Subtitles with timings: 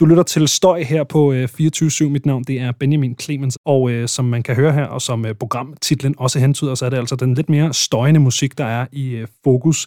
[0.00, 2.04] Du lytter til Støj her på øh, 24-7.
[2.04, 5.26] Mit navn det er Benjamin Clemens, og øh, som man kan høre her, og som
[5.26, 8.86] øh, programtitlen også hentyder, så er det altså den lidt mere støjende musik, der er
[8.92, 9.86] i øh, fokus.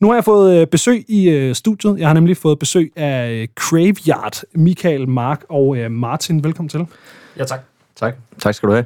[0.00, 1.98] Nu har jeg fået øh, besøg i øh, studiet.
[1.98, 6.44] Jeg har nemlig fået besøg af øh, Graveyard, Michael, Mark og øh, Martin.
[6.44, 6.86] Velkommen til.
[7.36, 7.60] Ja, tak.
[7.96, 8.14] Tak.
[8.42, 8.84] Tak skal du have.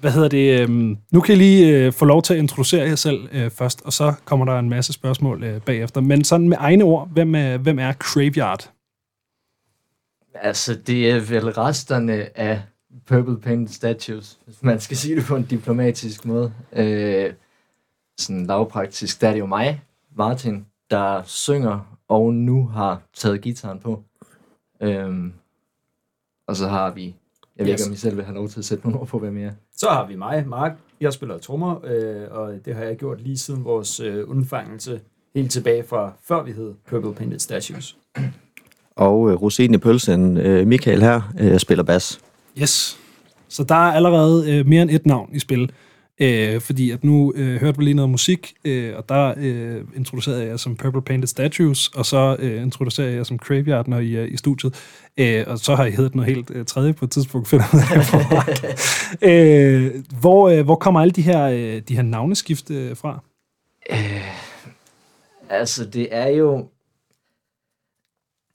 [0.00, 0.60] Hvad hedder det?
[0.60, 3.82] Øh, nu kan I lige øh, få lov til at introducere jer selv øh, først,
[3.84, 6.00] og så kommer der en masse spørgsmål øh, bagefter.
[6.00, 8.70] Men sådan med egne ord, hvem er, hvem er Graveyard?
[10.42, 12.62] Altså, det er vel resterne af
[13.06, 16.52] Purple Painted Statues, hvis man skal sige det på en diplomatisk måde.
[16.72, 17.32] Øh,
[18.18, 19.82] sådan lavpraktisk, der er det jo mig,
[20.16, 24.02] Martin, der synger og nu har taget gitaren på.
[24.82, 25.32] Øhm,
[26.48, 27.14] og så har vi,
[27.56, 27.80] jeg ved Yes.
[27.80, 29.42] ikke om I selv vil have lov til at sætte nogle ord på, hvem I
[29.42, 29.52] er.
[29.76, 30.72] Så har vi mig, Mark.
[31.00, 35.00] Jeg spiller trommer, øh, og det har jeg gjort lige siden vores øh, undfangelse,
[35.34, 37.96] helt tilbage fra før vi hed Purple Painted Statues.
[38.98, 42.20] Og øh, rosinen i pølsen, øh, Michael her, øh, spiller bas.
[42.60, 42.98] Yes.
[43.48, 45.72] Så der er allerede øh, mere end et navn i spil.
[46.20, 50.40] Øh, fordi at nu øh, hørte vi lige noget musik, øh, og der øh, introducerede
[50.40, 53.98] jeg jer som Purple Painted Statues, og så øh, introducerede jeg jer som Graveyard, når
[53.98, 54.74] I er i studiet.
[55.16, 57.98] Øh, og så har I heddet noget helt øh, tredje på et tidspunkt, finder jeg
[57.98, 58.22] ud
[59.22, 63.20] af øh, hvor, øh, hvor kommer alle de her, øh, de her navneskift øh, fra?
[65.50, 66.66] Altså, det er jo...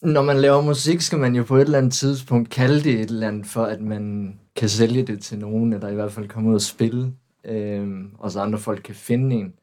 [0.04, 3.10] Når man laver musik, skal man jo på et eller andet tidspunkt kalde det et
[3.10, 6.50] eller andet, for at man kan sælge det til nogen, eller i hvert fald komme
[6.50, 7.14] ud og spille,
[7.46, 9.54] øh, og så andre folk kan finde en.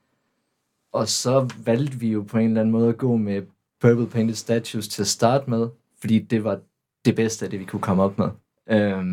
[0.92, 3.42] Og så valgte vi jo på en eller anden måde at gå med
[3.80, 5.68] Purple Painted Statues til at starte med,
[6.00, 6.60] fordi det var
[7.04, 8.28] det bedste af det, vi kunne komme op med.
[8.70, 9.04] Øh,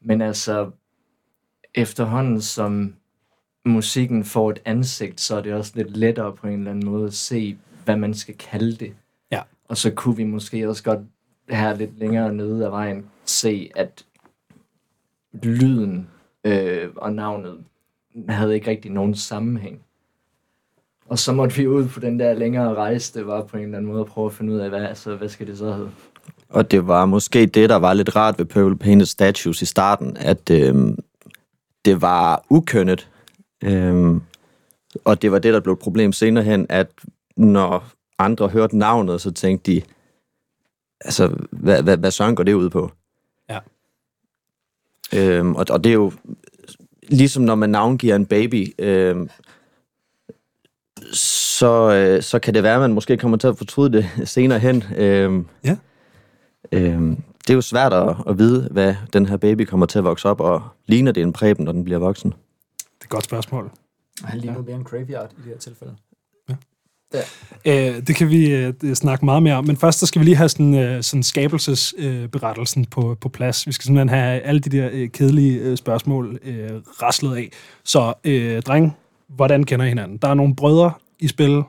[0.00, 0.70] men altså,
[1.74, 2.94] efterhånden som
[3.64, 7.06] musikken får et ansigt, så er det også lidt lettere på en eller anden måde
[7.06, 8.94] at se, hvad man skal kalde det.
[9.70, 10.98] Og så kunne vi måske også godt
[11.48, 14.04] her lidt længere nede af vejen se, at
[15.42, 16.08] lyden
[16.44, 17.58] øh, og navnet
[18.28, 19.80] havde ikke rigtig nogen sammenhæng.
[21.06, 23.78] Og så måtte vi ud på den der længere rejse, det var på en eller
[23.78, 25.90] anden måde at prøve at finde ud af, hvad, altså, hvad skal det så hedde?
[26.48, 30.16] Og det var måske det, der var lidt rart ved Purple Painted Statues i starten,
[30.16, 30.74] at øh,
[31.84, 33.08] det var ukønnet.
[33.64, 34.20] Øh,
[35.04, 36.90] og det var det, der blev et problem senere hen, at
[37.36, 37.84] når
[38.24, 39.82] andre hørte navnet, så tænkte de,
[41.00, 42.90] altså, hvad, hvad, hvad søren går det ud på?
[43.48, 43.58] Ja.
[45.14, 46.12] Øhm, og, og det er jo
[47.08, 49.28] ligesom når man navngiver en baby, øhm,
[51.12, 54.58] så, øh, så kan det være, at man måske kommer til at fortryde det senere
[54.58, 54.84] hen.
[54.96, 55.76] Øhm, Ja.
[56.72, 60.04] Øhm, det er jo svært at, at vide, hvad den her baby kommer til at
[60.04, 62.30] vokse op, og ligner det en præben, når den bliver voksen?
[62.30, 62.36] Det
[63.00, 63.70] er et godt spørgsmål.
[64.24, 65.96] Han ligner mere en graveyard i det her tilfælde.
[67.64, 70.36] Øh, det kan vi øh, snakke meget mere om, men først så skal vi lige
[70.36, 73.66] have sådan, øh, sådan skabelsesberettelsen øh, på, på plads.
[73.66, 76.70] Vi skal simpelthen have alle de der øh, kedelige øh, spørgsmål øh,
[77.02, 77.50] raslet af.
[77.84, 78.96] Så øh, dreng,
[79.28, 80.16] hvordan kender I hinanden?
[80.16, 81.62] Der er nogle brødre i spil.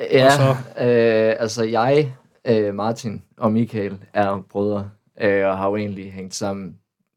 [0.00, 0.50] Ja, så?
[0.84, 2.12] øh, altså jeg,
[2.46, 4.90] øh, Martin og Michael er brødre,
[5.20, 6.76] øh, og har jo egentlig hængt sammen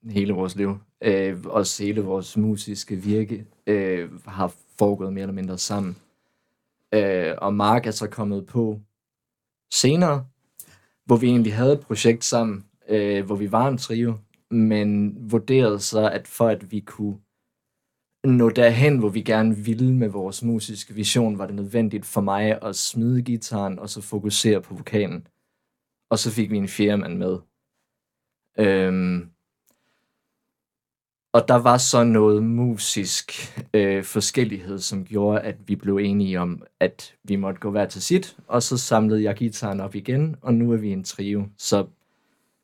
[0.09, 0.77] hele vores liv.
[1.03, 5.95] Øh, også hele vores musiske virke øh, har foregået mere eller mindre sammen.
[6.93, 8.79] Øh, og Mark er så kommet på
[9.73, 10.25] senere,
[11.05, 14.13] hvor vi egentlig havde et projekt sammen, øh, hvor vi var en trio,
[14.51, 17.19] men vurderede så, at for at vi kunne
[18.23, 22.63] nå derhen, hvor vi gerne ville med vores musiske vision, var det nødvendigt for mig
[22.63, 25.27] at smide gitaren og så fokusere på vokalen.
[26.09, 27.39] Og så fik vi en fjerde mand med.
[28.59, 29.29] Øhm,
[31.33, 33.31] og der var så noget musisk
[33.73, 38.01] øh, forskellighed, som gjorde, at vi blev enige om, at vi måtte gå hver til
[38.01, 41.43] sit, og så samlede jeg gitaren op igen, og nu er vi en trio.
[41.57, 41.83] Så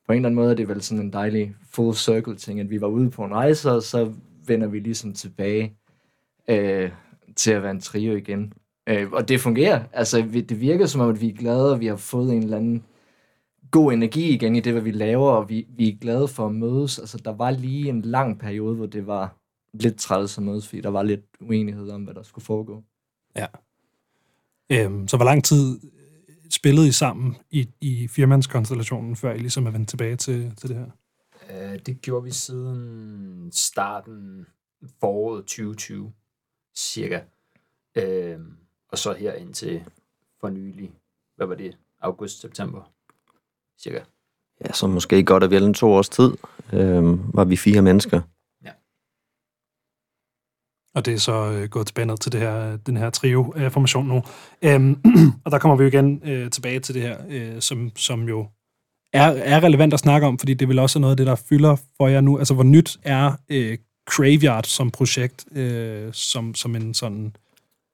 [0.08, 2.70] på en eller anden måde er det vel sådan en dejlig full circle ting, at
[2.70, 4.12] vi var ude på en rejse, og så
[4.48, 5.74] vender vi ligesom tilbage
[6.48, 6.92] øh,
[7.36, 8.54] til at være en trio igen.
[8.88, 9.84] Øh, og det fungerer.
[9.94, 12.44] Altså, vi- det virker som om, at vi er glade, og vi har fået en
[12.44, 12.84] eller anden
[13.76, 16.56] god energi igen i det, hvad vi laver, og vi, vi er glade for at
[16.56, 17.00] mødes.
[17.00, 19.38] Altså, der var lige en lang periode, hvor det var
[19.74, 22.84] lidt træls at mødes, fordi der var lidt uenighed om, hvad der skulle foregå.
[24.70, 25.80] Øhm, så hvor lang tid
[26.50, 30.78] spillede I sammen i, i firmandskonstellationen, før I ligesom er vendt tilbage til, til det
[30.78, 30.90] her?
[31.50, 34.46] Øh, det gjorde vi siden starten
[35.00, 36.14] foråret 2020,
[36.76, 37.20] cirka.
[37.96, 38.40] Øh,
[38.92, 39.84] og så her indtil
[40.40, 40.92] for nylig,
[41.36, 42.95] hvad var det, august-september,
[43.84, 44.00] cirka.
[44.66, 46.32] Ja, så måske godt og vel en to års tid,
[46.74, 48.22] øh, var vi fire mennesker.
[50.96, 54.24] Og det er så øh, gået tilbage ned til det her, den her trio-formation nu.
[54.62, 55.02] Øhm,
[55.46, 58.48] og der kommer vi jo igen øh, tilbage til det her, øh, som, som jo
[59.14, 61.36] er, er relevant at snakke om, fordi det vil også er noget af det, der
[61.36, 62.38] fylder for jer nu.
[62.38, 67.36] Altså, hvor nyt er øh, Graveyard som projekt, øh, som, som en sådan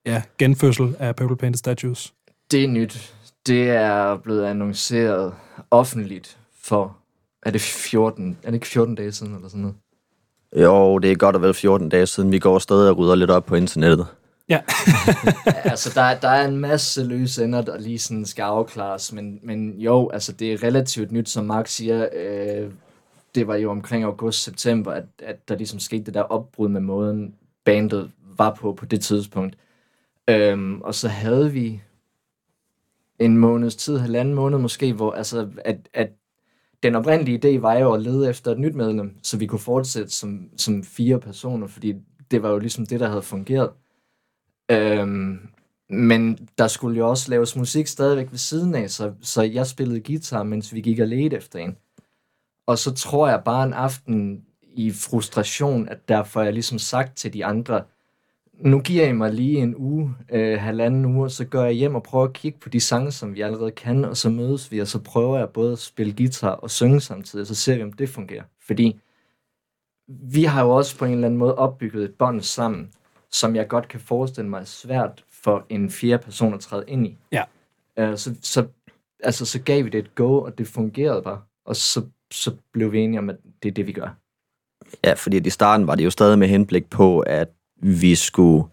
[0.06, 2.14] ja, genfødsel af Purple Painted Statues?
[2.52, 3.16] Det er nyt.
[3.48, 5.34] Det er blevet annonceret
[5.72, 6.98] offentligt for,
[7.44, 9.76] er det 14, er det ikke 14 dage siden eller sådan noget?
[10.56, 13.32] Jo, det er godt og vel 14 dage siden, vi går stadig og rydder lidt
[13.32, 14.08] op på internettet.
[14.50, 14.62] Ja.
[15.72, 19.80] altså, der, der er en masse løse ender, der lige sådan skal afklares, men, men
[19.80, 22.08] jo, altså, det er relativt nyt, som Mark siger.
[22.14, 22.72] Øh,
[23.36, 27.36] det var jo omkring august-september, at, at der ligesom skete det der opbrud med måden,
[27.66, 29.58] bandet var på på det tidspunkt.
[30.30, 31.82] Øhm, og så havde vi
[33.26, 36.10] en måneds tid, halvanden måned måske, hvor altså, at, at
[36.84, 40.10] den oprindelige idé var jo at lede efter et nyt medlem, så vi kunne fortsætte
[40.10, 41.94] som, som fire personer, fordi
[42.32, 43.70] det var jo ligesom det, der havde fungeret.
[44.72, 45.40] Øhm,
[45.90, 50.02] men der skulle jo også laves musik stadigvæk ved siden af, så, så jeg spillede
[50.02, 51.78] guitar, mens vi gik og ledte efter en.
[52.68, 57.34] Og så tror jeg bare en aften i frustration, at derfor jeg ligesom sagt til
[57.34, 57.84] de andre,
[58.62, 62.04] nu giver I mig lige en uge, øh, halvanden uge, så går jeg hjem og
[62.04, 64.88] prøver at kigge på de sange, som vi allerede kan, og så mødes vi, og
[64.88, 67.94] så prøver jeg både at spille guitar og synge samtidig, og så ser vi, om
[67.94, 68.44] det fungerer.
[68.68, 69.00] Fordi
[70.08, 72.92] vi har jo også på en eller anden måde opbygget et bånd sammen,
[73.32, 77.08] som jeg godt kan forestille mig er svært for en fjerde person at træde ind
[77.08, 77.18] i.
[77.32, 77.44] Ja.
[78.02, 78.68] Uh, så, så,
[79.24, 81.42] altså, så gav vi det et go, og det fungerede bare.
[81.66, 84.18] Og så, så blev vi enige om, at det er det, vi gør.
[85.04, 87.50] Ja, fordi i starten var det jo stadig med henblik på, at
[87.82, 88.64] vi skulle...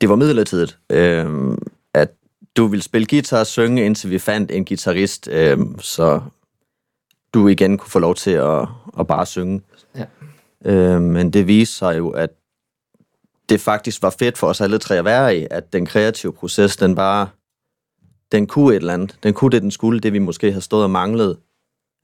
[0.00, 1.56] Det var midlertidigt, øh,
[1.94, 2.12] at
[2.56, 6.20] du ville spille guitar og synge, indtil vi fandt en guitarist, øh, så
[7.34, 8.68] du igen kunne få lov til at,
[8.98, 9.62] at bare synge.
[9.96, 10.04] Ja.
[10.64, 12.30] Øh, men det viste sig jo, at
[13.48, 16.76] det faktisk var fedt for os alle tre at være i, at den kreative proces,
[16.76, 17.28] den bare,
[18.32, 19.16] den kunne et eller andet.
[19.22, 21.38] Den kunne det, den skulle, det vi måske har stået og manglet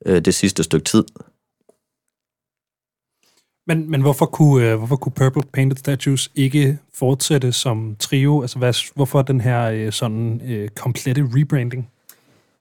[0.06, 1.04] øh, det sidste stykke tid.
[3.66, 8.40] Men, men hvorfor, kunne, øh, hvorfor kunne Purple Painted Statues ikke fortsætte som trio?
[8.40, 11.90] Altså, hvad, hvorfor den her øh, sådan øh, komplette rebranding?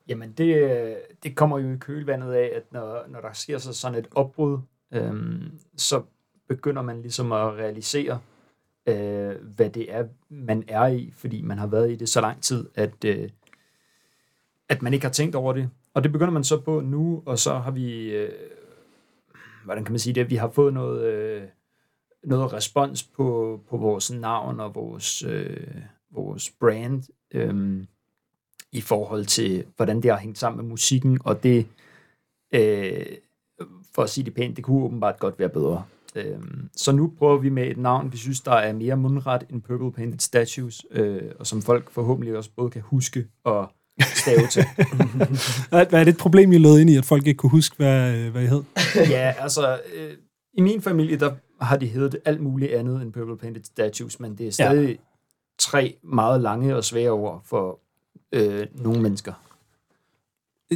[0.08, 3.74] Jamen, det, øh, det kommer jo i kølvandet af, at når, når der sker så
[3.74, 4.60] sådan et opbrud,
[4.94, 6.02] øhm, så
[6.48, 8.20] begynder man ligesom at realisere,
[8.86, 12.42] øh, hvad det er, man er i, fordi man har været i det så lang
[12.42, 13.30] tid, at, øh,
[14.70, 15.70] at man ikke har tænkt over det.
[15.94, 18.32] Og det begynder man så på nu, og så har vi, øh,
[19.64, 21.44] hvordan kan man sige det, vi har fået noget, øh,
[22.24, 25.82] noget respons på, på vores navn og vores, øh,
[26.12, 27.04] vores brand,
[27.34, 27.84] øh,
[28.72, 31.68] i forhold til, hvordan det har hængt sammen med musikken, og det,
[32.54, 33.06] øh,
[33.96, 35.84] for at sige det pænt, det kunne åbenbart godt være bedre.
[36.16, 36.40] Øh,
[36.76, 39.92] så nu prøver vi med et navn, vi synes, der er mere mundret end Purple
[39.92, 43.72] Painted Statues, øh, og som folk forhåbentlig også både kan huske og
[44.02, 44.66] stave til.
[45.70, 48.16] Hvad er det et problem, I lød ind i, at folk ikke kunne huske, hvad,
[48.16, 48.64] øh, hvad I hed?
[49.10, 50.12] ja, altså, øh,
[50.54, 51.32] i min familie, der
[51.62, 54.96] har de heddet alt muligt andet end Purple Painted Statues, men det er stadig ja.
[55.60, 57.80] tre meget lange og svære ord for
[58.32, 59.34] øh, nogle mennesker.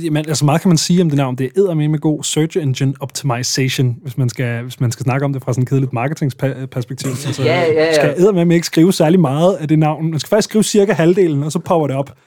[0.04, 1.36] Jamen, altså meget kan man sige om det navn.
[1.36, 5.34] Det er med god search engine optimization, hvis man skal, hvis man skal snakke om
[5.34, 7.10] det fra sådan et kedeligt marketingsperspektiv.
[7.10, 7.94] Altså, ja, ja, ja.
[7.94, 10.12] skal med ikke skrive særlig meget af det navn.
[10.12, 12.18] Man skal faktisk skrive cirka halvdelen, og så popper det op.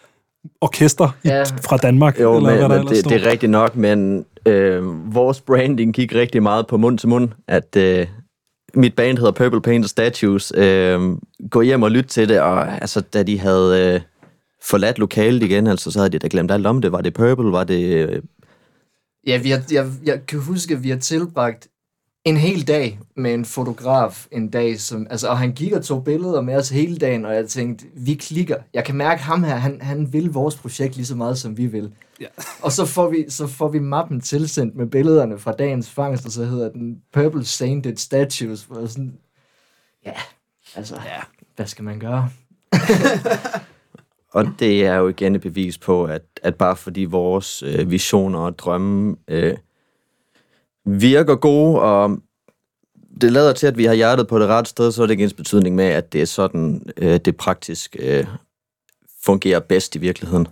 [0.61, 1.43] Orkester Ja.
[1.43, 2.21] fra Danmark.
[2.21, 5.95] Jo, eller men, hvad der men det, det er rigtigt nok, men øh, vores branding
[5.95, 8.07] gik rigtig meget på mund til mund, at øh,
[8.75, 10.53] mit band hedder Purple Painted Statues.
[10.57, 11.01] Øh,
[11.51, 14.01] gå hjem og lyt til det, og altså, da de havde øh,
[14.63, 16.93] forladt lokalet igen, altså, så havde de da glemt alt om det.
[16.93, 17.53] Var det Purple?
[17.53, 17.83] Var det...
[18.09, 18.23] Øh,
[19.27, 21.69] Ja, vi har, jeg, jeg kan huske, at vi har tilbragt
[22.29, 26.05] en hel dag med en fotograf en dag, som, altså, og han gik og tog
[26.05, 28.57] billeder med os hele dagen, og jeg tænkte, vi klikker.
[28.75, 31.67] Jeg kan mærke ham her, han, han vil vores projekt lige så meget, som vi
[31.67, 31.93] vil.
[32.21, 32.27] Ja.
[32.63, 36.33] Og så får, vi, så får vi mappen tilsendt med billederne fra dagens fangst, og
[36.33, 38.67] så hedder den Purple Sainted Statues.
[38.71, 39.19] Og sådan,
[40.07, 40.13] ja,
[40.75, 41.21] altså, ja.
[41.57, 42.31] hvad skal man gøre?
[44.33, 48.39] Og det er jo igen et bevis på, at, at bare fordi vores øh, visioner
[48.39, 49.57] og drømme øh,
[50.89, 52.19] virker gode, og
[53.21, 55.25] det lader til, at vi har hjertet på det rette sted, så er det ikke
[55.25, 58.27] ens betydning med, at det er sådan, øh, det praktisk øh,
[59.25, 60.49] fungerer bedst i virkeligheden.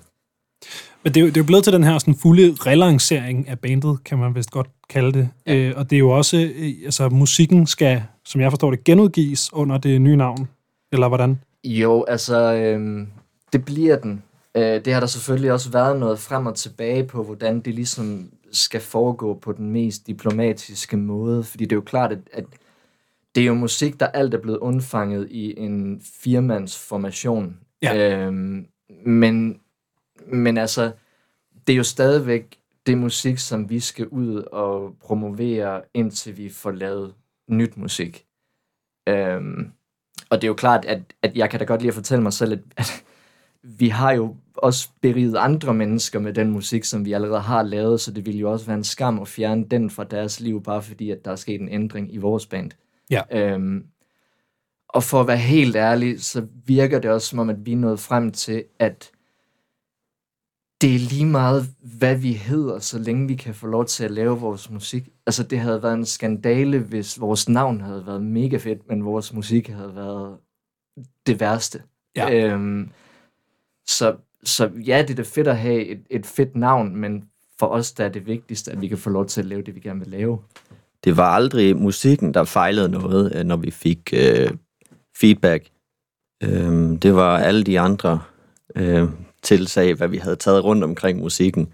[1.03, 3.59] Men det er, jo, det er jo blevet til den her sådan fulde relancering af
[3.59, 5.29] bandet, kan man vist godt kalde det.
[5.47, 5.55] Ja.
[5.55, 9.53] Øh, og det er jo også, øh, altså musikken skal, som jeg forstår det, genudgives
[9.53, 10.49] under det nye navn.
[10.93, 11.41] Eller hvordan?
[11.65, 13.07] Jo, altså, øhm,
[13.53, 14.23] det bliver den.
[14.57, 18.31] Øh, det har der selvfølgelig også været noget frem og tilbage på, hvordan det ligesom
[18.57, 21.45] skal foregå på den mest diplomatiske måde.
[21.45, 22.45] Fordi det er jo klart, at, at
[23.35, 27.59] det er jo musik, der alt er blevet undfanget i en firmandsformation.
[27.83, 28.27] Ja.
[28.27, 28.67] Øhm,
[29.07, 29.61] men,
[30.27, 30.93] men altså,
[31.67, 36.71] det er jo stadigvæk det musik, som vi skal ud og promovere, indtil vi får
[36.71, 37.15] lavet
[37.49, 38.27] nyt musik.
[39.09, 39.73] Øhm,
[40.31, 42.33] og det er jo klart, at, at jeg kan da godt lide at fortælle mig
[42.33, 43.05] selv, at, at
[43.63, 48.01] vi har jo også beriget andre mennesker med den musik, som vi allerede har lavet,
[48.01, 50.83] så det ville jo også være en skam at fjerne den fra deres liv, bare
[50.83, 52.71] fordi, at der er sket en ændring i vores band.
[53.11, 53.23] Ja.
[53.33, 53.85] Øhm,
[54.89, 57.77] og for at være helt ærlig, så virker det også som om, at vi er
[57.77, 59.11] nået frem til, at
[60.81, 61.67] det er lige meget,
[61.99, 65.09] hvad vi hedder, så længe vi kan få lov til at lave vores musik.
[65.27, 69.33] Altså, det havde været en skandale, hvis vores navn havde været mega fedt, men vores
[69.33, 70.37] musik havde været
[71.27, 71.83] det værste.
[72.17, 72.53] Ja.
[72.53, 72.91] Øhm,
[73.87, 74.17] så,
[74.49, 77.25] så ja, det er da fedt at have et, et fedt navn, men
[77.59, 79.75] for os der er det vigtigste, at vi kan få lov til at lave det,
[79.75, 80.39] vi gerne vil lave.
[81.05, 84.51] Det var aldrig musikken, der fejlede noget, øh, når vi fik øh,
[85.21, 85.67] feedback.
[86.43, 88.21] Øhm, det var alle de andre
[88.77, 89.09] øh,
[89.43, 91.73] tilsag, hvad vi havde taget rundt omkring musikken.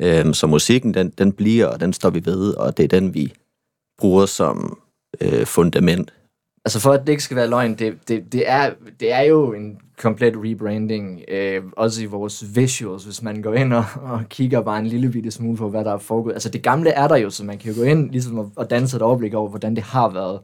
[0.00, 3.14] Øhm, så musikken, den, den bliver, og den står vi ved, og det er den,
[3.14, 3.32] vi
[3.98, 4.78] bruger som
[5.20, 6.14] øh, fundament.
[6.68, 8.70] Altså for at det ikke skal være løgn, det, det, det, er,
[9.00, 13.72] det er jo en komplet rebranding, øh, også i vores visuals, hvis man går ind
[13.72, 16.32] og, og kigger bare en lille bitte smule på, hvad der er foregået.
[16.32, 18.70] Altså det gamle er der jo, så man kan jo gå ind ligesom og, og
[18.70, 20.40] danse et overblik over, hvordan det har været.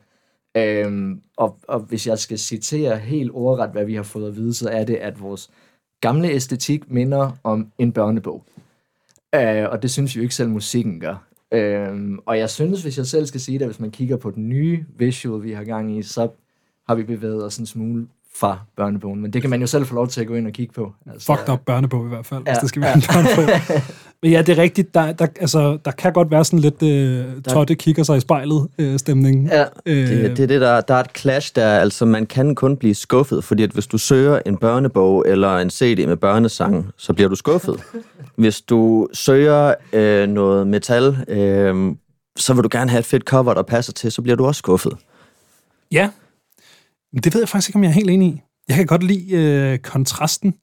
[0.57, 4.55] Øhm, og, og hvis jeg skal citere helt ordret, hvad vi har fået at vide,
[4.55, 5.51] så er det, at vores
[6.01, 8.45] gamle æstetik minder om en børnebog.
[9.35, 11.34] Øh, og det synes jo ikke selv musikken gør.
[11.53, 14.49] Øhm, og jeg synes, hvis jeg selv skal sige det, hvis man kigger på den
[14.49, 16.31] nye visual, vi har gang i, så
[16.89, 18.09] har vi bevæget os en smule
[18.41, 19.21] fra børnebogen.
[19.21, 20.93] Men det kan man jo selv få lov til at gå ind og kigge på.
[21.13, 22.97] Altså, Fucked up børnebog i hvert fald, ja, hvis det skal være ja.
[22.97, 23.55] en børnebog.
[24.23, 24.95] Men ja, det er rigtigt.
[24.95, 28.69] Der, der, altså, der kan godt være sådan lidt øh, Totte kigger sig i spejlet
[28.79, 29.47] øh, stemning.
[29.47, 31.79] Ja, Øh, Det, det er det, der, der er et clash der.
[31.79, 35.71] Altså, man kan kun blive skuffet, fordi at hvis du søger en børnebog eller en
[35.71, 37.81] CD med børnesang, så bliver du skuffet.
[38.37, 41.95] Hvis du søger øh, noget metal, øh,
[42.37, 44.59] så vil du gerne have et fedt cover, der passer til, så bliver du også
[44.59, 44.93] skuffet.
[45.93, 46.09] Ja,
[47.21, 48.41] det ved jeg faktisk ikke, om jeg er helt enig i.
[48.69, 50.55] Jeg kan godt lide øh, kontrasten.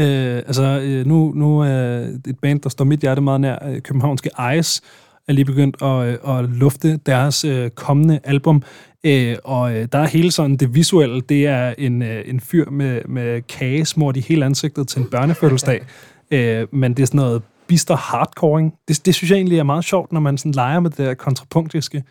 [0.00, 3.80] Øh, altså, øh, nu, nu er et band, der står mit hjerte meget nær, øh,
[3.80, 4.82] københavnske Ice,
[5.28, 8.62] er lige begyndt at, øh, at lufte deres øh, kommende album.
[9.04, 12.70] Øh, og øh, der er hele sådan det visuelle, det er en, øh, en fyr
[12.70, 15.82] med, med kage smurt i hele ansigtet til en børnefødselsdag.
[16.30, 18.74] øh, men det er sådan noget bister hardcoring.
[18.88, 21.14] Det, det synes jeg egentlig er meget sjovt, når man sådan leger med det der
[21.14, 22.04] kontrapunktiske.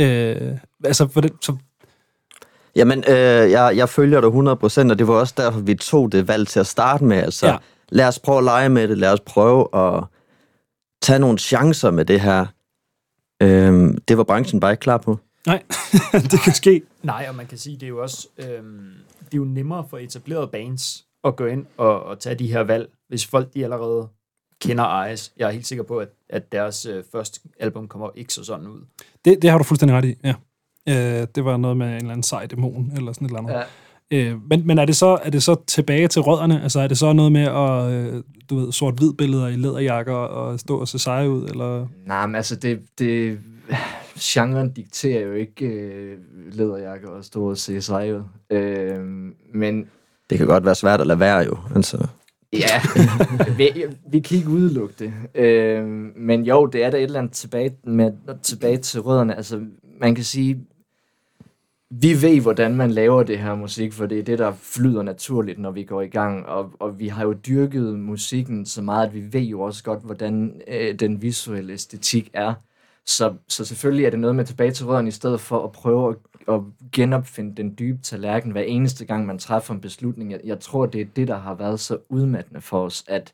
[0.00, 0.52] Øh,
[0.84, 1.56] altså, for det, så
[2.76, 3.14] Jamen, øh,
[3.50, 6.60] jeg, jeg følger dig 100%, og det var også derfor, vi tog det valg til
[6.60, 7.16] at starte med.
[7.16, 7.56] Altså, Ja.
[7.88, 10.04] lad os prøve at lege med det, lad os prøve at
[11.02, 12.46] tage nogle chancer med det her.
[13.42, 15.18] Øh, det var branchen bare ikke klar på.
[15.46, 15.62] Nej,
[16.32, 16.82] det kan ske.
[17.02, 18.90] Nej, og man kan sige, det er jo også øhm,
[19.24, 22.60] det er jo nemmere for etablerede bands at gå ind og, og tage de her
[22.60, 24.08] valg, hvis folk de allerede
[24.60, 25.32] kender Ice.
[25.36, 28.66] Jeg er helt sikker på, at, at deres øh, første album kommer ikke så sådan
[28.66, 28.80] ud.
[29.24, 30.34] Det, det har du fuldstændig ret i, ja.
[30.88, 33.52] Øh, det var noget med en eller anden sej dæmon, eller sådan et eller andet.
[33.52, 33.62] Ja.
[34.12, 36.62] Øh, men, men er det, så, er det så tilbage til rødderne?
[36.62, 40.60] Altså er det så noget med at, øh, du ved, sort-hvid billeder i læderjakker og
[40.60, 41.48] stå og se seje ud?
[41.48, 41.86] Eller?
[42.06, 43.38] Nej, men altså, det, det,
[44.20, 46.18] genren dikterer jo ikke øh,
[46.52, 48.22] læderjakker og stå og se sig ud.
[48.50, 49.00] Øh,
[49.54, 49.86] men
[50.30, 51.58] Det kan godt være svært at lade være jo.
[51.74, 52.06] Altså,
[52.52, 52.80] ja,
[53.58, 55.12] vi, vi kan ikke udelukke det.
[55.34, 55.84] Øh,
[56.16, 58.12] men jo, det er der et eller andet tilbage, med,
[58.42, 59.36] tilbage til rødderne.
[59.36, 59.60] Altså,
[60.00, 60.60] man kan sige,
[61.94, 65.58] vi ved, hvordan man laver det her musik, for det er det, der flyder naturligt,
[65.58, 66.46] når vi går i gang.
[66.46, 70.02] Og, og vi har jo dyrket musikken så meget, at vi ved jo også godt,
[70.02, 72.54] hvordan øh, den visuelle æstetik er.
[73.06, 76.08] Så, så selvfølgelig er det noget med tilbage til rødderne, i stedet for at prøve
[76.08, 76.60] at, at
[76.92, 80.32] genopfinde den dybe tallerken hver eneste gang, man træffer en beslutning.
[80.32, 83.32] Jeg, jeg tror, det er det, der har været så udmattende for os, at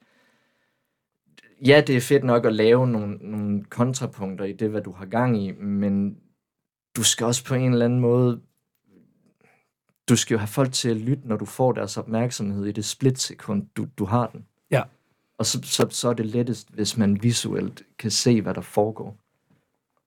[1.67, 5.07] ja, det er fedt nok at lave nogle, nogle kontrapunkter i det, hvad du har
[5.07, 6.17] gang i, men
[6.97, 8.41] du skal også på en eller anden måde
[10.09, 12.85] du skal jo have folk til at lytte, når du får deres opmærksomhed i det
[12.85, 14.45] splitsekund, du, du har den.
[14.71, 14.83] Ja.
[15.39, 19.17] Og så, så, så er det lettest, hvis man visuelt kan se, hvad der foregår.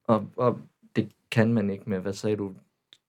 [0.08, 0.58] Og, og
[0.96, 2.52] det kan man ikke med, hvad sagde du,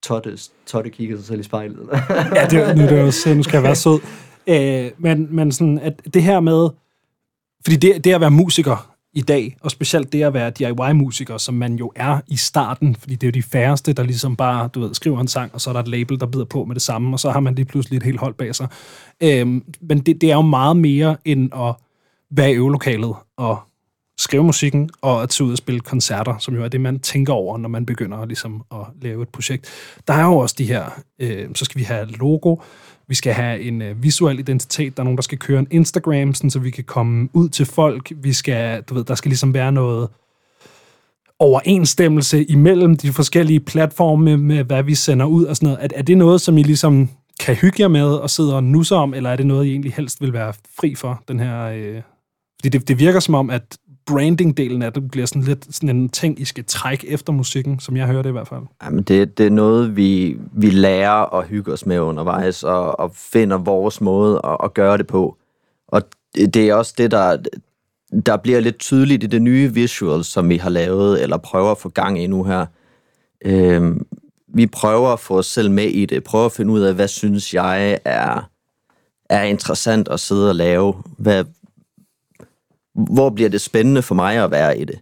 [0.03, 1.81] Totte, Totte kigger sig selv i spejlet.
[1.81, 1.99] eller?
[2.35, 4.01] Ja, det, nu, er det jo, så- nu skal jeg være sød.
[4.47, 6.69] Øh, men, men sådan, at det her med...
[7.65, 11.55] Fordi det, det at være musiker i dag, og specielt det at være DIY-musiker, som
[11.55, 14.81] man jo er i starten, fordi det er jo de færreste, der ligesom bare, du
[14.81, 16.83] ved, skriver en sang, og så er der et label, der bider på med det
[16.83, 18.69] samme, og så har man lige pludselig et helt hold bag sig.
[19.23, 21.75] Øhm, men det, det er jo meget mere end at
[22.31, 23.59] være i øvelokalet og
[24.19, 27.33] skrive musikken og at tage ud og spille koncerter, som jo er det, man tænker
[27.33, 29.69] over, når man begynder ligesom at lave et projekt.
[30.09, 30.85] Der er jo også de her,
[31.19, 32.57] øh, så skal vi have logo,
[33.09, 36.35] vi skal have en øh, visuel identitet, der er nogen, der skal køre en Instagram,
[36.35, 38.13] sådan, så vi kan komme ud til folk.
[38.17, 40.09] Vi skal, du ved, der skal ligesom være noget
[41.39, 45.85] overensstemmelse imellem de forskellige platforme med, hvad vi sender ud og sådan noget.
[45.85, 48.95] Er, er det noget, som I ligesom kan hygge jer med og sidde og nusse
[48.95, 51.63] om, eller er det noget, I egentlig helst vil være fri for, den her...
[51.63, 52.03] Øh...
[52.61, 53.79] Fordi det, det virker som om, at
[54.11, 57.97] branding-delen af det bliver sådan lidt sådan en ting, I skal trække efter musikken, som
[57.97, 58.61] jeg hører det i hvert fald.
[58.85, 63.13] Jamen, det, det er noget, vi, vi lærer og hygger os med undervejs, og, og
[63.15, 65.37] finder vores måde at, at gøre det på.
[65.89, 66.03] Og
[66.35, 67.37] det, det er også det, der,
[68.27, 71.79] der bliver lidt tydeligt i det nye visual, som vi har lavet, eller prøver at
[71.79, 72.67] få gang i nu her.
[73.45, 74.07] Øhm,
[74.55, 77.09] vi prøver at få os selv med i det, prøver at finde ud af, hvad
[77.09, 78.51] synes jeg er,
[79.29, 80.95] er interessant at sidde og lave.
[81.19, 81.45] Hvad,
[82.95, 85.01] hvor bliver det spændende for mig at være i det?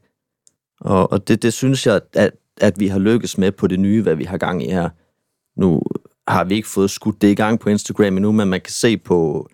[0.80, 4.02] Og, og det, det synes jeg, at, at vi har lykkes med på det nye,
[4.02, 4.88] hvad vi har gang i her.
[5.56, 5.82] Nu
[6.28, 8.96] har vi ikke fået skudt det i gang på Instagram endnu, men man kan se
[8.96, 9.48] på,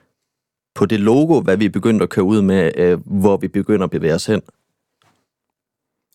[0.75, 3.85] på det logo, hvad vi er begyndt at køre ud med, øh, hvor vi begynder
[3.85, 4.43] at bevæge os hen.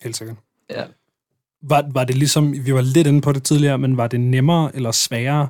[0.02, 0.36] Helt sikkert.
[0.70, 0.84] Ja.
[1.62, 4.76] Var, var det ligesom, vi var lidt inde på det tidligere, men var det nemmere
[4.76, 5.48] eller sværere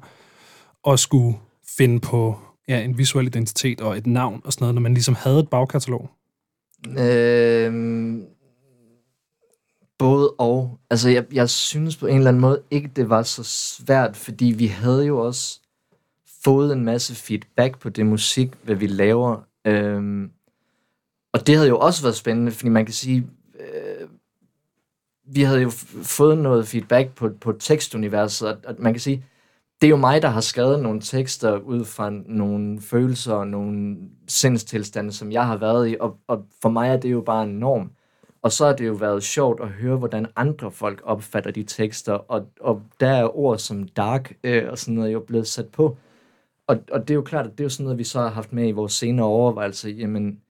[0.88, 1.38] at skulle
[1.76, 2.38] finde på
[2.69, 5.49] ja, en visuel identitet og et navn og sådan noget, når man ligesom havde et
[5.50, 6.11] bagkatalog?
[6.87, 6.99] Mm-hmm.
[6.99, 8.27] Øhm,
[9.99, 10.79] både og.
[10.91, 14.45] Altså, jeg, jeg synes på en eller anden måde ikke, det var så svært, fordi
[14.45, 15.61] vi havde jo også
[16.45, 19.41] fået en masse feedback på det musik, hvad vi laver.
[19.67, 20.29] Øh,
[21.33, 23.27] og det havde jo også været spændende, fordi man kan sige,
[23.61, 24.09] øh,
[25.25, 25.71] vi havde jo
[26.03, 29.25] fået noget feedback på, på tekstuniverset, og, og man kan sige,
[29.83, 33.97] det er jo mig, der har skrevet nogle tekster ud fra nogle følelser og nogle
[34.29, 37.59] sindstilstande, som jeg har været i, og, og for mig er det jo bare en
[37.59, 37.91] norm.
[38.43, 42.12] Og så har det jo været sjovt at høre, hvordan andre folk opfatter de tekster,
[42.12, 45.97] og, og der er ord som dark øh, og sådan noget jo blevet sat på.
[46.67, 48.29] Og, og det er jo klart, at det er jo sådan noget, vi så har
[48.29, 49.88] haft med i vores senere overvejelser.
[49.90, 50.40] Jamen,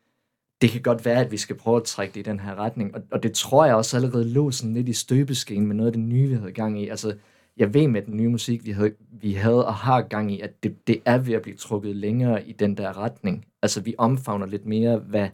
[0.61, 2.95] det kan godt være, at vi skal prøve at trække det i den her retning.
[2.95, 5.93] Og, og det tror jeg også allerede lå sådan lidt i støbeskeen med noget af
[5.93, 6.89] det nye, vi havde gang i.
[6.89, 7.15] Altså,
[7.57, 10.63] jeg ved med den nye musik, vi havde, vi havde og har gang i, at
[10.63, 13.47] det, det er ved at blive trukket længere i den der retning.
[13.63, 15.29] Altså, vi omfavner lidt mere, hvad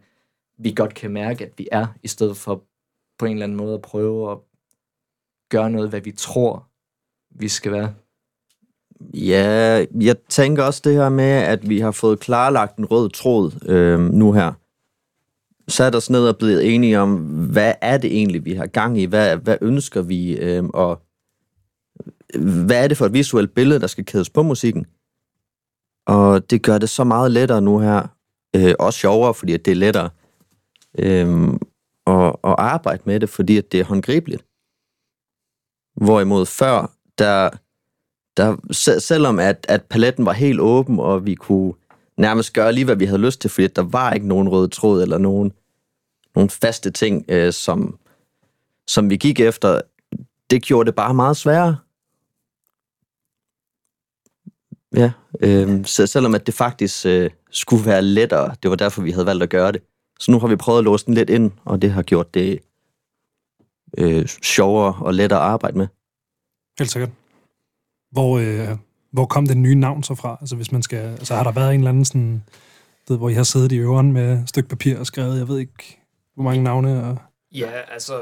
[0.59, 2.63] vi godt kan mærke, at vi er, i stedet for
[3.19, 4.39] på en eller anden måde at prøve at
[5.51, 6.67] gøre noget, hvad vi tror,
[7.31, 7.95] vi skal være.
[9.15, 13.69] Ja, jeg tænker også det her med, at vi har fået klarlagt en rød tråd
[13.69, 14.53] øh, nu her.
[15.69, 17.17] Sat os ned og blevet enige om,
[17.53, 19.05] hvad er det egentlig, vi har gang i?
[19.05, 20.39] Hvad, hvad ønsker vi?
[20.39, 21.03] Øh, og
[22.37, 24.87] hvad er det for et visuelt billede, der skal kædes på musikken?
[26.07, 28.07] Og det gør det så meget lettere nu her.
[28.57, 30.11] Øh, også sjovere, fordi at det er lettere
[30.99, 31.49] øh,
[32.07, 34.45] at, at arbejde med det, fordi at det er håndgribeligt.
[35.97, 37.51] Hvorimod før, der,
[38.37, 41.73] der selvom at, at paletten var helt åben, og vi kunne
[42.17, 45.03] nærmest gøre lige, hvad vi havde lyst til, fordi der var ikke nogen rød tråd
[45.03, 45.53] eller nogen,
[46.35, 47.99] nogen faste ting, øh, som,
[48.87, 49.81] som vi gik efter,
[50.51, 51.77] det gjorde det bare meget sværere.
[55.43, 59.11] Ja, øh, så selvom at det faktisk øh, skulle være lettere, det var derfor, vi
[59.11, 59.83] havde valgt at gøre det.
[60.21, 62.59] Så nu har vi prøvet at låse den lidt ind, og det har gjort det
[63.99, 65.87] øh, sjovere og lettere at arbejde med.
[66.79, 67.11] Helt sikkert.
[68.11, 68.79] Hvor, øh,
[69.13, 70.39] hvor kom det nye navn så fra?
[70.41, 72.43] Altså, hvis man skal, altså, har der været en eller anden sådan,
[73.09, 75.59] ved, hvor I har siddet i øveren med et stykke papir og skrevet, jeg ved
[75.59, 76.01] ikke,
[76.35, 77.05] hvor mange navne?
[77.05, 77.17] Og...
[77.53, 78.13] Ja, altså,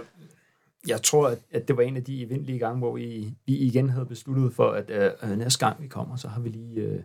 [0.89, 3.91] jeg tror, at, at det var en af de eventlige gange, hvor vi, vi igen
[3.91, 4.91] havde besluttet for, at
[5.23, 7.03] øh, næste gang vi kommer, så har vi lige øh,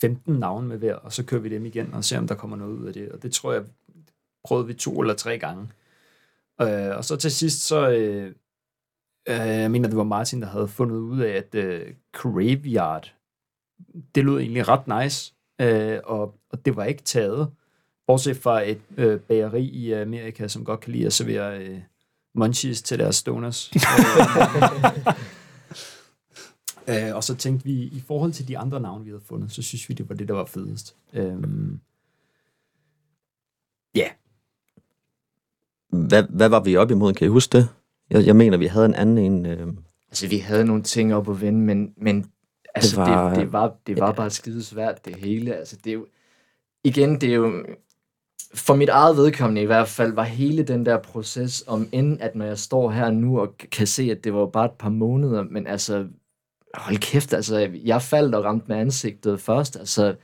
[0.00, 2.56] 15 navne med hver, og så kører vi dem igen og ser, om der kommer
[2.56, 3.12] noget ud af det.
[3.12, 3.64] Og det tror jeg,
[4.44, 5.68] prøvede vi to eller tre gange.
[6.60, 7.90] Øh, og så til sidst, så...
[7.90, 8.26] Øh,
[9.30, 13.14] uh, jeg mener, det var Martin, der havde fundet ud af, at øh, Graveyard,
[14.14, 17.50] det lød egentlig ret nice, øh, og, og det var ikke taget.
[18.06, 21.58] Bortset fra et øh, bageri i Amerika, som godt kan lide at servere...
[21.58, 21.80] Øh,
[22.36, 23.70] munchies til deres stoners.
[26.88, 29.62] øh, og så tænkte vi, i forhold til de andre navne, vi havde fundet, så
[29.62, 30.96] synes vi, det var det, der var fedest.
[31.12, 31.80] Øhm,
[33.94, 34.00] ja.
[34.00, 34.10] Yeah.
[36.08, 37.14] Hvad, hvad var vi op imod?
[37.14, 37.68] Kan I huske det?
[38.10, 39.46] Jeg, jeg mener, vi havde en anden en...
[39.46, 39.68] Øh...
[40.08, 42.30] Altså, vi havde nogle ting op at vende, men, men
[42.74, 44.12] altså, det var, det, det var, det var ja.
[44.12, 45.54] bare skide svært, det hele.
[45.54, 46.06] Altså, det er jo,
[46.84, 47.64] igen, det er jo,
[48.54, 52.34] for mit eget vedkommende i hvert fald, var hele den der proces, om end at
[52.34, 55.42] når jeg står her nu og kan se, at det var bare et par måneder,
[55.42, 56.06] men altså,
[56.74, 60.14] hold kæft, altså, jeg faldt og ramte med ansigtet først, altså,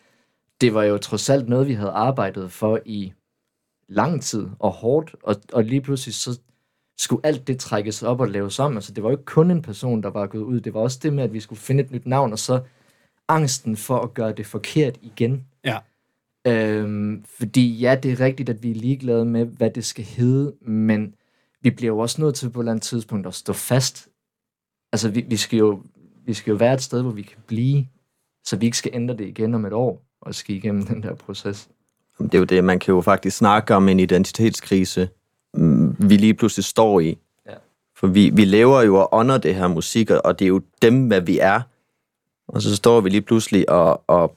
[0.61, 3.13] det var jo trods alt noget, vi havde arbejdet for i
[3.89, 6.41] lang tid og hårdt, og, og lige pludselig så
[6.99, 8.75] skulle alt det trækkes op og laves om.
[8.77, 10.61] Altså, det var jo ikke kun en person, der var gået ud.
[10.61, 12.61] Det var også det med, at vi skulle finde et nyt navn, og så
[13.29, 15.47] angsten for at gøre det forkert igen.
[15.65, 15.79] Ja.
[16.47, 20.55] Øhm, fordi ja, det er rigtigt, at vi er ligeglade med, hvad det skal hedde,
[20.61, 21.15] men
[21.61, 24.09] vi bliver jo også nødt til på et eller andet tidspunkt at stå fast.
[24.93, 25.83] Altså, vi, vi, skal jo,
[26.27, 27.87] vi skal jo være et sted, hvor vi kan blive,
[28.45, 31.15] så vi ikke skal ændre det igen om et år, og skal igennem den der
[31.15, 31.69] proces.
[32.19, 35.09] Det er jo det, man kan jo faktisk snakke om en identitetskrise,
[35.55, 37.19] mm, vi lige pludselig står i.
[37.47, 37.55] Ja.
[37.97, 41.07] For vi, vi lever jo og ånder det her musik, og det er jo dem,
[41.07, 41.61] hvad vi er.
[42.49, 44.37] Og så står vi lige pludselig, og, og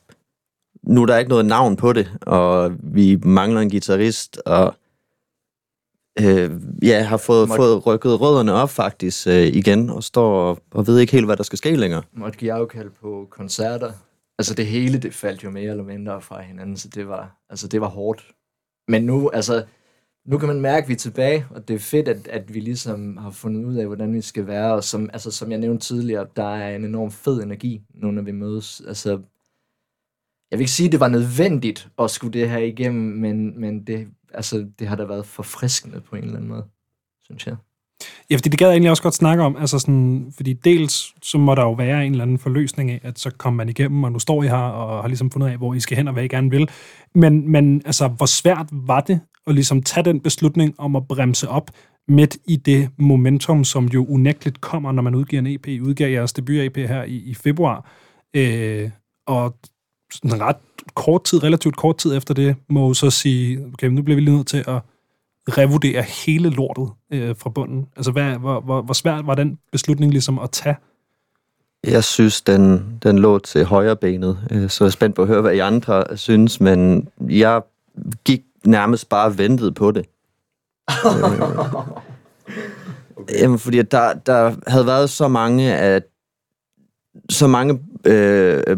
[0.87, 4.75] nu er der ikke noget navn på det, og vi mangler en guitarist, og
[6.21, 6.51] øh,
[6.83, 10.87] ja, har fået, Måtte- fået rykket rødderne op faktisk øh, igen, og står og, og
[10.87, 12.01] ved ikke helt, hvad der skal ske længere.
[12.13, 13.91] Måtte give afkald på koncerter.
[14.39, 17.67] Altså det hele, det faldt jo mere eller mindre fra hinanden, så det var, altså
[17.67, 18.31] det var hårdt.
[18.87, 19.63] Men nu, altså,
[20.27, 22.59] nu kan man mærke, at vi er tilbage, og det er fedt, at, at vi
[22.59, 25.85] ligesom har fundet ud af, hvordan vi skal være, og som, altså, som jeg nævnte
[25.87, 28.81] tidligere, der er en enorm fed energi, nu når vi mødes.
[28.87, 29.19] Altså,
[30.51, 33.84] jeg vil ikke sige, at det var nødvendigt at skulle det her igennem, men, men
[33.84, 36.65] det, altså, det har da været forfriskende på en eller anden måde,
[37.23, 37.55] synes jeg.
[38.29, 41.38] Ja, fordi det gad jeg egentlig også godt snakke om, altså sådan, fordi dels så
[41.38, 44.12] må der jo være en eller anden forløsning af, at så kommer man igennem, og
[44.12, 46.23] nu står I her og har ligesom fundet af, hvor I skal hen og hvad
[46.23, 46.69] I gerne vil.
[47.15, 51.49] Men, men altså, hvor svært var det at ligesom tage den beslutning om at bremse
[51.49, 51.71] op
[52.08, 55.67] midt i det momentum, som jo unægteligt kommer, når man udgiver en EP.
[55.67, 57.91] I udgiver jeres debut-EP her i, i februar,
[58.34, 58.89] øh,
[59.27, 59.55] og
[60.11, 60.57] sådan ret
[60.93, 64.21] kort tid, relativt kort tid efter det, må jo så sige, okay, nu bliver vi
[64.21, 64.81] lige nødt til at
[65.49, 67.87] revurdere hele lortet øh, fra bunden?
[67.95, 70.75] Altså, hvad, hvor, hvor, hvor svært var den beslutning ligesom at tage?
[71.83, 75.27] Jeg synes, den, den lå til højre benet, øh, så jeg er spændt på at
[75.27, 77.61] høre, hvad I andre synes, men jeg
[78.25, 80.05] gik nærmest bare og ventede på det.
[81.05, 81.39] okay.
[83.39, 86.01] Jamen, fordi at der, der havde været så mange af
[87.29, 88.77] så mange øh,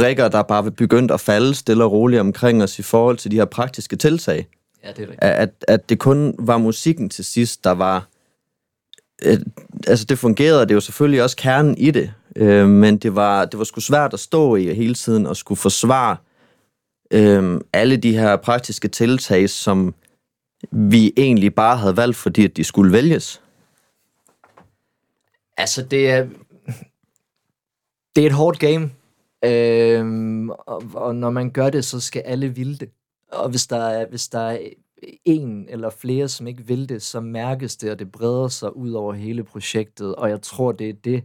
[0.00, 3.36] brikker, der bare begyndt at falde stille og roligt omkring os i forhold til de
[3.36, 4.46] her praktiske tiltag
[4.84, 5.22] Ja, det er rigtigt.
[5.22, 8.08] at, at det kun var musikken til sidst, der var...
[9.22, 9.38] Øh,
[9.86, 13.58] altså, det fungerede, det var selvfølgelig også kernen i det, øh, men det var, det
[13.58, 16.16] var sgu svært at stå i hele tiden og skulle forsvare
[17.10, 19.94] øh, alle de her praktiske tiltag, som
[20.70, 23.40] vi egentlig bare havde valgt, fordi at de skulle vælges.
[25.56, 26.26] Altså, det er...
[28.16, 28.90] Det er et hårdt game.
[29.46, 32.90] Øhm, og, og når man gør det, så skal alle ville det.
[33.32, 34.58] Og hvis der er, hvis der er
[35.24, 38.92] en eller flere, som ikke vil det, så mærkes det, og det breder sig ud
[38.92, 40.14] over hele projektet.
[40.14, 41.24] Og jeg tror, det er det,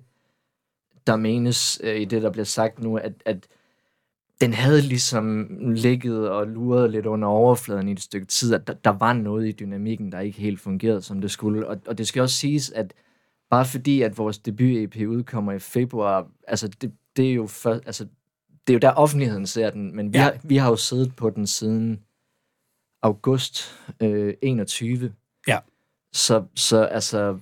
[1.07, 3.47] der menes øh, i det, der bliver sagt nu, at, at
[4.41, 8.73] den havde ligesom ligget og luret lidt under overfladen i et stykke tid, at der,
[8.73, 11.67] der var noget i dynamikken, der ikke helt fungerede, som det skulle.
[11.67, 12.93] Og, og det skal også siges, at
[13.49, 18.03] bare fordi, at vores debut-EP udkommer i februar, altså det, det er jo for, altså,
[18.67, 20.23] det er jo der offentligheden ser den, men vi, Ja.
[20.23, 21.99] har, vi har jo siddet på den siden
[23.01, 25.13] august øh, 21.
[25.47, 25.57] Ja.
[26.13, 27.39] Så, så altså,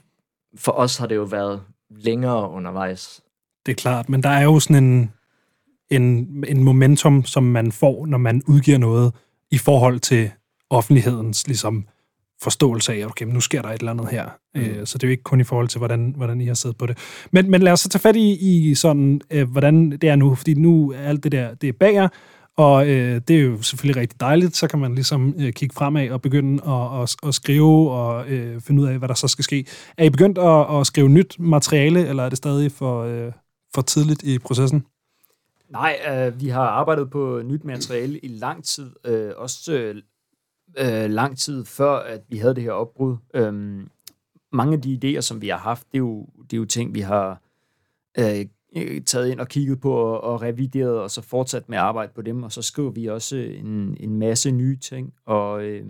[0.56, 3.22] for os har det jo været længere undervejs.
[3.66, 5.12] Det er klart, men der er jo sådan en,
[5.90, 9.14] en, en momentum, som man får, når man udgiver noget
[9.52, 10.32] i forhold til
[10.70, 11.88] offentlighedens ligesom,
[12.42, 14.26] forståelse af, okay, men nu sker der et eller andet her.
[14.56, 14.62] Mm.
[14.62, 16.78] Øh, så det er jo ikke kun i forhold til, hvordan, hvordan I har siddet
[16.78, 16.98] på det.
[17.32, 20.36] Men, men lad os så tage fat i, i sådan, øh, hvordan det er nu,
[20.36, 22.08] fordi nu er alt det der, det er bag jer,
[22.58, 26.10] og øh, det er jo selvfølgelig rigtig dejligt, så kan man ligesom øh, kigge fremad
[26.10, 29.44] og begynde at, at, at skrive og øh, finde ud af, hvad der så skal
[29.44, 29.66] ske.
[29.98, 33.32] Er I begyndt at, at skrive nyt materiale, eller er det stadig for, øh,
[33.76, 34.86] for tidligt i processen?
[35.70, 38.92] Nej, øh, vi har arbejdet på nyt materiale i lang tid.
[39.06, 39.96] Øh, også øh,
[40.78, 43.18] øh, lang tid før, at vi havde det her opbrud.
[43.34, 43.90] Øhm,
[44.52, 46.96] mange af de idéer, som vi har haft, det er jo, det er jo ting,
[46.96, 47.42] vi har
[48.20, 48.46] øh,
[49.06, 52.22] taget ind og kigget på og, og revideret, og så fortsat med at arbejde på
[52.22, 52.44] dem.
[52.44, 55.14] Og så skriver vi også en, en masse nye ting.
[55.26, 55.86] Og øh,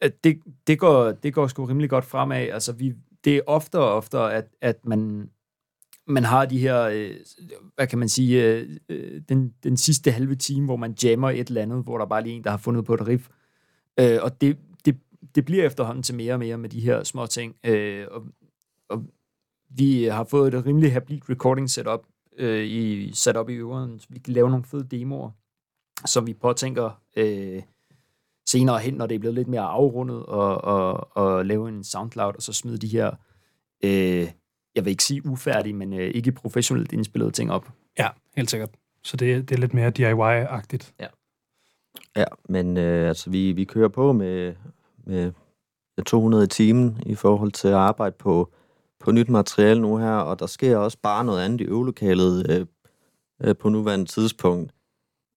[0.00, 2.36] at det, det, går, det går sgu rimelig godt fremad.
[2.36, 5.30] Altså, vi, det er oftere og oftere, at, at man
[6.06, 7.10] man har de her, øh,
[7.74, 11.48] hvad kan man sige, øh, øh den, den sidste halve time, hvor man jammer et
[11.48, 13.28] eller andet, hvor der bare lige er en, der har fundet på et riff.
[14.00, 14.98] Øh, og det, det,
[15.34, 17.56] det bliver efterhånden til mere og mere med de her små ting.
[17.64, 18.24] Øh, og,
[18.88, 19.04] og
[19.70, 22.00] vi har fået et rimelig habilt recording setup
[22.38, 25.30] øh, i, sat op i øveren, så vi kan lave nogle fede demoer,
[26.06, 27.62] som vi påtænker øh,
[28.48, 32.34] senere hen, når det er blevet lidt mere afrundet, og, og, og lave en SoundCloud,
[32.36, 33.10] og så smide de her
[33.84, 34.30] øh,
[34.76, 37.72] jeg vil ikke sige ufærdige, men øh, ikke professionelt indspillede ting op.
[37.98, 38.70] Ja, helt sikkert.
[39.02, 40.94] Så det, det er lidt mere DIY-agtigt.
[41.00, 41.06] Ja,
[42.16, 44.54] Ja, men øh, altså, vi, vi kører på med,
[45.04, 45.32] med
[46.06, 48.52] 200 i timen i forhold til at arbejde på,
[49.00, 52.66] på nyt materiale nu her, og der sker også bare noget andet i øvelokalet øh,
[53.42, 54.72] øh, på nuværende tidspunkt.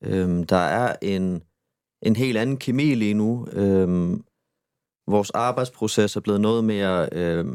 [0.04, 1.44] Øh, der er en,
[2.02, 3.48] en helt anden kemi lige nu.
[3.52, 4.20] Øh,
[5.08, 7.46] vores arbejdsproces er blevet noget mere øh,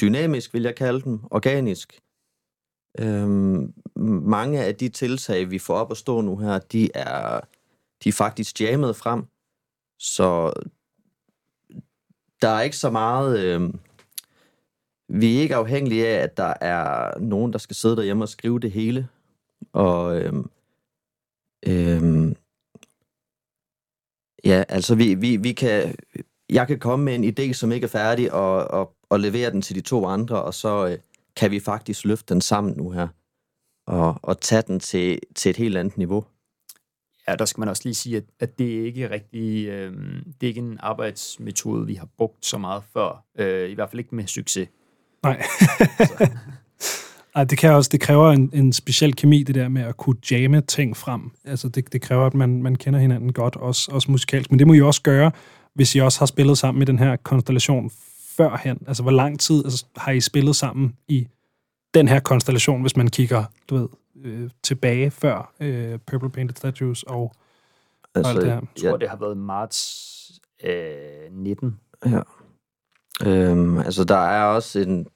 [0.00, 2.00] dynamisk, vil jeg kalde den, organisk.
[2.98, 3.74] Øhm,
[4.26, 7.40] mange af de tiltag, vi får op at stå nu her, de er,
[8.04, 9.24] de er faktisk jammet frem.
[9.98, 10.52] Så
[12.42, 13.40] der er ikke så meget...
[13.40, 13.74] Øh,
[15.08, 18.60] vi er ikke afhængige af, at der er nogen, der skal sidde derhjemme og skrive
[18.60, 19.08] det hele.
[19.72, 20.50] Og øhm,
[21.66, 22.36] øhm,
[24.44, 25.94] ja, altså vi, vi, vi kan,
[26.50, 29.62] jeg kan komme med en idé, som ikke er færdig, og, og, og levere den
[29.62, 30.98] til de to andre, og så øh,
[31.36, 33.08] kan vi faktisk løfte den sammen nu her,
[33.86, 36.24] og, og tage den til, til et helt andet niveau.
[37.28, 39.92] Ja, der skal man også lige sige, at, at det er ikke rigtig, øh,
[40.40, 43.24] det er ikke en arbejdsmetode, vi har brugt så meget før.
[43.38, 44.68] Øh, I hvert fald ikke med succes.
[45.22, 45.42] Nej.
[47.34, 50.16] Ej, det, kan også, det kræver en, en speciel kemi, det der med at kunne
[50.30, 51.30] jamme ting frem.
[51.44, 54.50] Altså, det, det kræver, at man, man kender hinanden godt, også, også musikalsk.
[54.50, 55.30] Men det må I også gøre,
[55.74, 57.90] hvis I også har spillet sammen i den her konstellation
[58.36, 58.78] førhen.
[58.86, 61.26] Altså, hvor lang tid altså, har I spillet sammen i
[61.94, 63.88] den her konstellation, hvis man kigger, du ved,
[64.24, 67.32] øh, tilbage før øh, Purple Painted Statues og,
[68.14, 68.60] altså, og alt det her?
[68.82, 71.80] Jeg tror, det har været marts øh, 19.
[72.06, 72.20] Ja.
[73.26, 75.06] Øhm, altså, der er også en...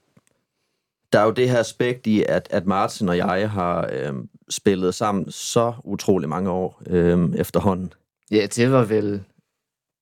[1.12, 4.94] Der er jo det her aspekt i, at, at Martin og jeg har øhm, spillet
[4.94, 7.92] sammen så utrolig mange år øhm, efterhånden.
[8.30, 9.24] Ja, det var vel...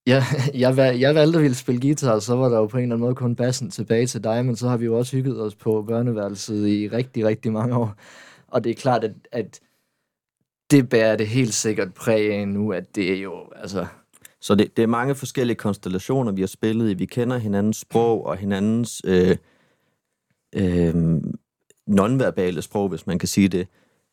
[0.07, 0.23] Jeg,
[0.55, 2.83] jeg, valg, jeg valgte at ville spille guitar, og så var der jo på en
[2.83, 5.43] eller anden måde kun bassen tilbage til dig, men så har vi jo også hygget
[5.43, 7.95] os på børneværelset i rigtig, rigtig mange år.
[8.49, 9.61] Og det er klart, at, at
[10.71, 13.87] det bærer det helt sikkert præg af nu, at det er jo, altså...
[14.41, 16.95] Så det, det er mange forskellige konstellationer, vi har spillet i.
[16.95, 19.37] Vi kender hinandens sprog og hinandens øh,
[20.55, 20.95] øh,
[21.87, 23.69] nonverbale sprog, hvis man kan sige det.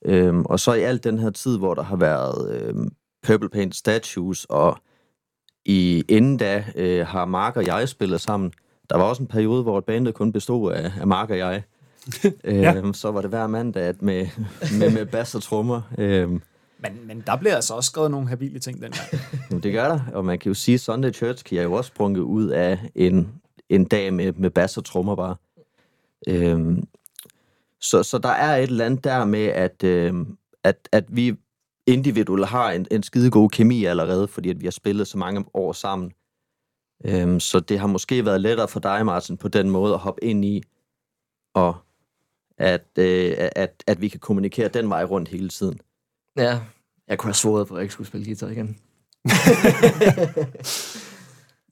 [0.06, 2.76] Øh, og så i alt den her tid, hvor der har været øh,
[3.28, 4.78] Purple Paint Statues, og
[5.65, 8.54] i inden da øh, har Mark og jeg spillet sammen.
[8.89, 11.63] Der var også en periode, hvor bandet kun bestod af, af Mark og jeg
[12.44, 12.74] ja.
[12.78, 14.28] øhm, så var det hver mandag med,
[14.80, 15.82] med, med bass og trommer.
[15.98, 16.42] Øhm,
[16.80, 19.08] men, men der bliver altså også skrevet nogle habile ting dengang.
[19.63, 21.88] det gør der, og man kan jo sige, at Sunday Church kan jeg jo også
[21.88, 25.36] sprunget ud af en, en dag med, med bass og trommer bare.
[26.28, 26.84] Øhm,
[27.82, 31.36] så, så der er et eller andet der med, at, øhm, at, at vi
[31.88, 35.46] individuelt har en, en skide god kemi allerede, fordi at vi har spillet så mange
[35.54, 36.12] år sammen.
[37.06, 40.24] Øhm, så det har måske været lettere for dig, Martin, på den måde at hoppe
[40.24, 40.63] ind i,
[41.54, 41.76] og
[42.63, 45.80] at, øh, at, at vi kan kommunikere den vej rundt hele tiden.
[46.38, 46.60] Ja,
[47.08, 48.78] jeg kunne have svoret på, at jeg ikke skulle spille guitar igen.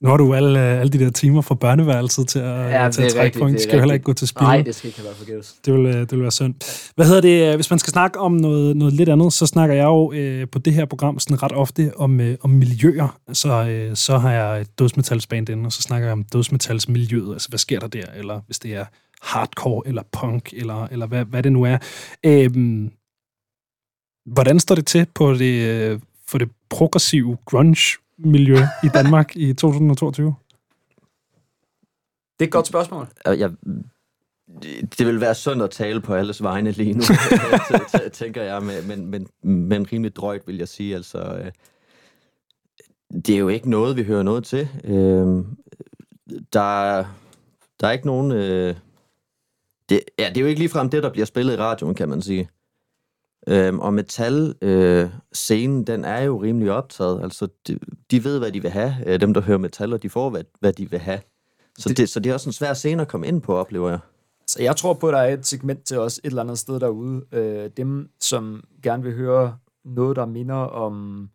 [0.02, 3.12] Nu har du alle, alle de der timer fra børneværelset til at, ja, til at
[3.12, 3.54] trække point.
[3.54, 4.42] Det skal jo heller ikke gå til spil.
[4.42, 5.54] Nej, det skal ikke være forgæves.
[5.64, 6.54] Det vil, det vil være synd.
[6.94, 7.54] Hvad hedder det?
[7.54, 10.58] Hvis man skal snakke om noget, noget lidt andet, så snakker jeg jo øh, på
[10.58, 13.18] det her program sådan ret ofte om, øh, om miljøer.
[13.32, 17.32] Så, øh, så har jeg et dødsmetalsband inde, og så snakker jeg om dødsmetalsmiljøet.
[17.32, 18.06] Altså, hvad sker der der?
[18.16, 18.84] Eller hvis det er
[19.22, 21.78] hardcore, eller punk, eller, eller hvad, hvad det nu er.
[22.24, 22.50] Øh,
[24.26, 29.52] hvordan står det til på det, øh, for det progressive grunge miljø i Danmark i
[29.52, 30.34] 2022?
[32.38, 33.08] Det er et godt spørgsmål.
[33.26, 33.50] Jeg,
[34.98, 37.02] det vil være synd at tale på alles vegne lige nu,
[38.12, 40.94] tænker jeg, men, men, men rimelig drøjt vil jeg sige.
[40.94, 41.52] Altså, øh,
[43.26, 44.68] det er jo ikke noget, vi hører noget til.
[44.84, 45.44] Øh,
[46.52, 47.04] der,
[47.80, 48.32] der er ikke nogen...
[48.32, 48.74] Øh,
[49.92, 52.22] det, ja, det er jo ikke ligefrem det, der bliver spillet i radioen, kan man
[52.22, 52.50] sige.
[53.48, 57.22] Øhm, og metal-scenen, øh, den er jo rimelig optaget.
[57.22, 57.78] Altså, de,
[58.10, 58.94] de ved, hvad de vil have.
[59.06, 61.20] Øh, dem, der hører metal, og de får, hvad, hvad de vil have.
[61.78, 63.90] Så det, det, så det er også en svær scene at komme ind på, oplever
[63.90, 63.98] jeg.
[64.46, 66.80] Så jeg tror på, at der er et segment til os et eller andet sted
[66.80, 67.24] derude.
[67.32, 71.28] Øh, dem, som gerne vil høre noget, der minder om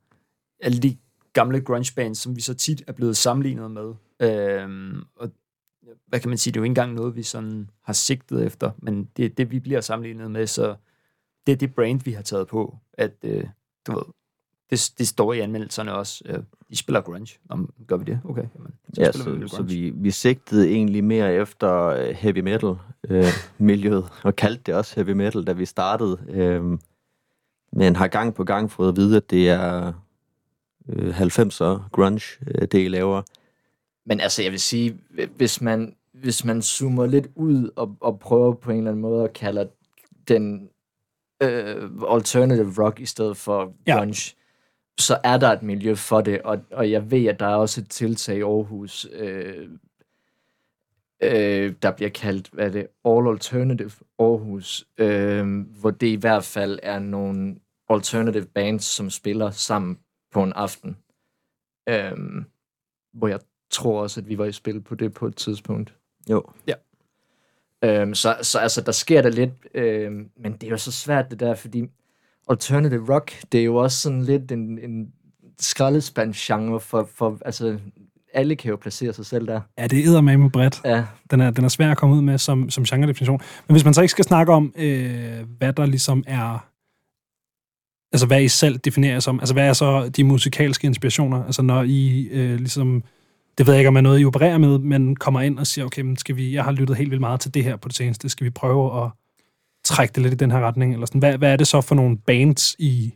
[0.60, 0.98] alle de
[1.34, 3.94] gamle grunge bands, som vi så tit er blevet sammenlignet med.
[4.22, 5.30] Øh, og
[6.08, 8.72] hvad kan man sige, det er jo ikke engang noget, vi sådan har sigtet efter,
[8.78, 10.76] men det er det, vi bliver sammenlignet med, så
[11.48, 13.44] det er det brand, vi har taget på, at øh,
[13.88, 14.04] du ved,
[14.70, 16.24] det, det står i anmeldelserne også.
[16.26, 17.38] Øh, de spiller grunge.
[17.50, 18.20] Om, gør vi det?
[18.26, 18.46] Okay.
[18.56, 22.76] Jamen, så ja, så, vi, så vi, vi sigtede egentlig mere efter øh, heavy metal
[23.10, 23.26] øh,
[23.58, 26.20] miljøet, og kaldte det også heavy metal, da vi startede.
[26.30, 26.78] Øh,
[27.72, 29.94] men har gang på gang fået at vide, at det er
[30.90, 33.22] øh, 90'er grunge, øh, det I laver.
[34.08, 35.00] Men altså, jeg vil sige,
[35.36, 39.24] hvis man, hvis man zoomer lidt ud og, og prøver på en eller anden måde
[39.24, 39.70] at kalde
[40.28, 40.70] den
[41.44, 44.36] øh, alternative rock i stedet for grunge,
[45.00, 47.82] så er der et miljø for det, og, og jeg ved, at der er også
[47.82, 49.70] et tiltag i Aarhus, øh,
[51.24, 56.44] øh, der bliver kaldt, hvad er det, All Alternative Aarhus, øh, hvor det i hvert
[56.44, 57.56] fald er nogle
[57.90, 60.00] alternative bands, som spiller sammen
[60.32, 60.98] på en aften.
[61.90, 62.18] Øh,
[63.14, 63.40] hvor jeg
[63.72, 65.94] tror også, at vi var i spil på det på et tidspunkt.
[66.30, 66.44] Jo.
[67.84, 71.32] Øhm, så, så altså, der sker der lidt, øhm, men det er jo så svært
[71.32, 71.84] det der, fordi
[72.50, 75.14] alternative rock, det er jo også sådan lidt en, en
[75.60, 77.80] skraldespandsgenre for, for, altså,
[78.34, 79.62] alle kan jo placere sig selv der.
[79.78, 80.82] Ja, det er med bredt.
[80.86, 83.42] Ja, Den er, den er svær at komme ud med som, som genre-definition.
[83.68, 86.68] Men hvis man så ikke skal snakke om, øh, hvad der ligesom er...
[88.12, 89.40] Altså, hvad I selv definerer som...
[89.40, 91.44] Altså, hvad er så de musikalske inspirationer?
[91.46, 93.04] Altså, når I øh, ligesom...
[93.58, 95.86] Det ved jeg ikke, om er noget, I opererer med, men kommer ind og siger,
[95.86, 97.96] okay, men skal vi, jeg har lyttet helt vildt meget til det her på det
[97.96, 98.30] seneste.
[98.30, 99.12] Skal vi prøve at
[99.84, 100.94] trække det lidt i den her retning?
[100.94, 101.20] Eller sådan.
[101.20, 103.14] Hvad, hvad er det så for nogle bands, I,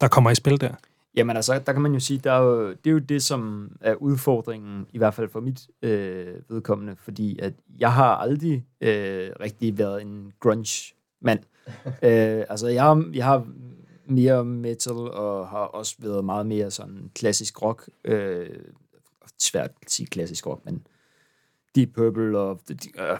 [0.00, 0.74] der kommer i spil der?
[1.16, 3.70] Jamen altså, der kan man jo sige, der er jo, det er jo det, som
[3.80, 9.30] er udfordringen, i hvert fald for mit øh, vedkommende, fordi at jeg har aldrig øh,
[9.40, 11.40] rigtig været en grunge-mand.
[11.86, 13.46] øh, altså, jeg har, jeg har
[14.06, 17.88] mere metal, og har også været meget mere sådan klassisk rock.
[18.04, 18.48] Øh,
[19.42, 20.86] svært at sige klassisk rock, men
[21.74, 22.60] Deep Purple og,
[22.98, 23.18] øh,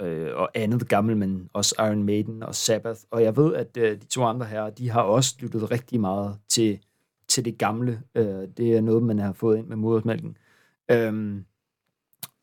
[0.00, 3.00] øh, og andet gammelt, men også Iron Maiden og Sabbath.
[3.10, 6.38] Og jeg ved, at øh, de to andre her, de har også lyttet rigtig meget
[6.48, 6.80] til
[7.28, 8.02] til det gamle.
[8.14, 10.36] Øh, det er noget, man har fået ind med modersmælken.
[10.90, 11.44] Øhm,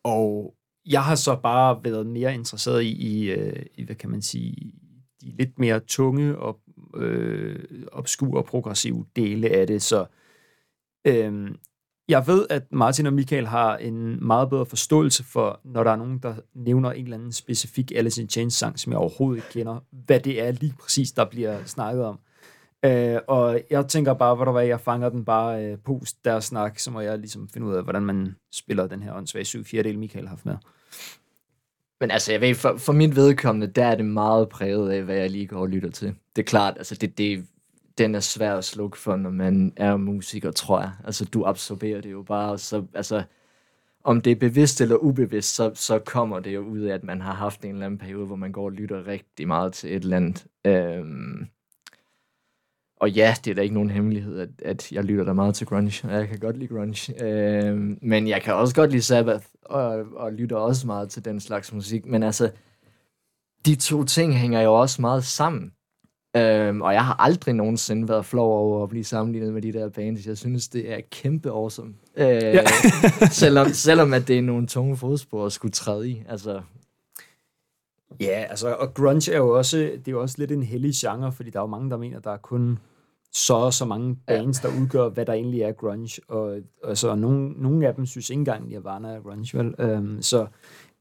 [0.03, 4.21] og jeg har så bare været mere interesseret i, i, øh, i hvad kan man
[4.21, 4.73] sige,
[5.21, 6.59] de lidt mere tunge og
[6.95, 7.59] øh,
[7.91, 9.81] obskure og progressive dele af det.
[9.81, 10.05] Så
[11.07, 11.51] øh,
[12.11, 15.95] jeg ved, at Martin og Michael har en meget bedre forståelse for, når der er
[15.95, 19.49] nogen, der nævner en eller anden specifik Alice in Chains sang, som jeg overhovedet ikke
[19.49, 22.19] kender, hvad det er lige præcis, der bliver snakket om.
[22.85, 26.45] Øh, og jeg tænker bare, hvor der var, jeg fanger den bare øh, post deres
[26.45, 29.65] snak, så må jeg ligesom finde ud af, hvordan man spiller den her åndssvage 7
[29.65, 30.55] 4 del, Michael har haft med.
[31.99, 35.15] Men altså, jeg ved, for, for mit vedkommende, der er det meget præget af, hvad
[35.15, 36.15] jeg lige går og lytter til.
[36.35, 37.45] Det er klart, altså, det, det,
[38.01, 40.91] den er svær at slukke for, når man er musiker, tror jeg.
[41.05, 43.23] Altså, du absorberer det jo bare, og så, altså,
[44.03, 47.21] om det er bevidst eller ubevidst, så, så kommer det jo ud af, at man
[47.21, 50.03] har haft en eller anden periode, hvor man går og lytter rigtig meget til et
[50.03, 50.45] eller andet.
[50.65, 51.47] Øhm,
[52.97, 55.67] og ja, det er da ikke nogen hemmelighed, at, at jeg lytter da meget til
[55.67, 57.25] grunge, og jeg kan godt lide grunge.
[57.25, 61.39] Øhm, men jeg kan også godt lide Sabbath, og, og lytter også meget til den
[61.39, 62.05] slags musik.
[62.05, 62.51] Men altså,
[63.65, 65.73] de to ting hænger jo også meget sammen.
[66.37, 69.89] Øhm, og jeg har aldrig nogensinde været flov over at blive sammenlignet med de der
[69.89, 70.27] bands.
[70.27, 71.93] Jeg synes, det er kæmpe awesome.
[72.17, 72.63] Øh, ja.
[73.31, 76.23] selvom, selvom at det er nogle tunge fodspor at skulle træde i.
[76.29, 76.61] Altså,
[78.19, 81.31] Ja, altså, og grunge er jo også, det er jo også lidt en hellig genre,
[81.31, 82.79] fordi der er jo mange, der mener, der er kun
[83.33, 87.15] så og så mange bands, der udgør, hvad der egentlig er grunge, og, og så
[87.15, 89.97] nogle, nogle af dem synes ikke engang, Nirvana er grunge, vel?
[89.97, 90.47] Um, så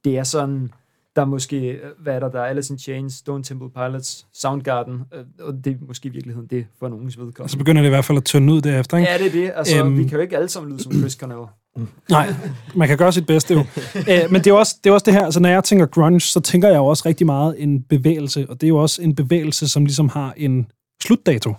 [0.04, 0.70] det er sådan,
[1.16, 4.94] der er måske, hvad er der, der er Alice in Chains, Stone Temple Pilots, Soundgarden,
[5.14, 7.52] øh, og det er måske i virkeligheden det for nogens vedkommende.
[7.52, 9.10] Så begynder det i hvert fald at tynde ud derefter, ikke?
[9.10, 9.52] Ja, det er det.
[9.56, 9.98] Altså, Øhm.
[9.98, 11.40] vi kan jo ikke alle sammen lyde som Chris Cornell.
[12.10, 12.34] Nej,
[12.74, 13.64] man kan gøre sit bedste jo.
[14.08, 16.20] Æ, men det er, også, det er også det her, altså når jeg tænker grunge,
[16.20, 19.14] så tænker jeg jo også rigtig meget en bevægelse, og det er jo også en
[19.14, 20.66] bevægelse, som ligesom har en
[21.02, 21.54] slutdato.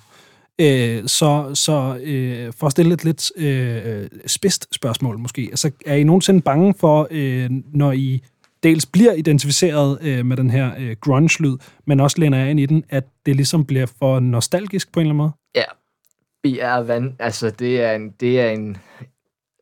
[0.59, 5.95] Æ, så så øh, for at stille et lidt øh, spidst spørgsmål måske, altså er
[5.95, 8.21] I nogensinde bange for, øh, når I
[8.63, 12.65] dels bliver identificeret øh, med den her øh, grunge-lyd, men også læner jeg ind i
[12.65, 15.31] den, at det ligesom bliver for nostalgisk på en eller anden måde?
[15.55, 15.63] Ja,
[16.43, 17.15] BR er vand.
[17.19, 18.77] Altså, det er en, det er en...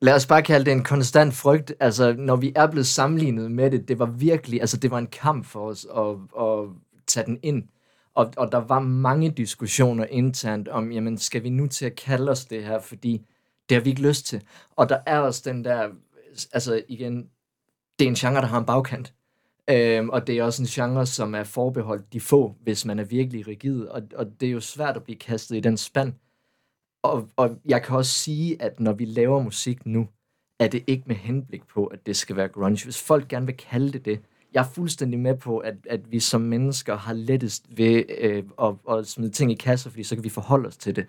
[0.02, 1.74] Lad os bare kalde det en konstant frygt.
[1.80, 4.62] Altså, når vi er blevet sammenlignet med det, det var virkelig...
[4.62, 6.70] Altså, det var en kamp for os at, at
[7.08, 7.64] tage den ind.
[8.16, 12.32] Og, og der var mange diskussioner internt om, jamen, skal vi nu til at kalde
[12.32, 13.22] os det her, fordi
[13.70, 14.42] det har vi ikke lyst til.
[14.76, 15.88] Og der er også den der...
[16.54, 17.30] Altså, igen,
[18.00, 19.14] det er en genre, der har en bagkant.
[19.70, 23.04] Øhm, og det er også en genre, som er forbeholdt de få, hvis man er
[23.04, 23.86] virkelig rigid.
[23.86, 26.14] Og, og det er jo svært at blive kastet i den spand.
[27.04, 30.08] Og, og jeg kan også sige, at når vi laver musik nu,
[30.60, 32.84] er det ikke med henblik på, at det skal være grunge.
[32.84, 34.20] Hvis folk gerne vil kalde det det,
[34.54, 38.76] jeg er fuldstændig med på, at, at vi som mennesker har lettest ved øh, at,
[38.98, 41.08] at smide ting i kasser, fordi så kan vi forholde os til det.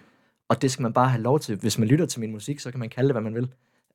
[0.48, 1.56] Og det skal man bare have lov til.
[1.56, 3.52] Hvis man lytter til min musik, så kan man kalde det, hvad man vil.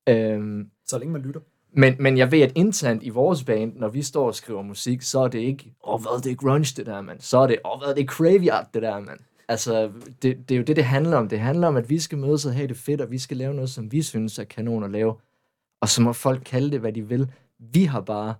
[0.09, 1.41] Øhm, Så længe man lytter
[1.75, 5.01] men, men jeg ved, at internt i vores band, når vi står og skriver musik,
[5.01, 7.21] så er det ikke, åh, oh, hvad det er grunge, det der, mand.
[7.21, 9.19] Så er det, åh, oh, hvad det er graveyard, det der, mand.
[9.47, 11.29] Altså, det, det er jo det, det handler om.
[11.29, 13.53] Det handler om, at vi skal mødes og have det fedt, og vi skal lave
[13.53, 15.15] noget, som vi synes er kanon at lave.
[15.81, 17.31] Og så må folk kalde det, hvad de vil.
[17.59, 18.33] Vi har bare,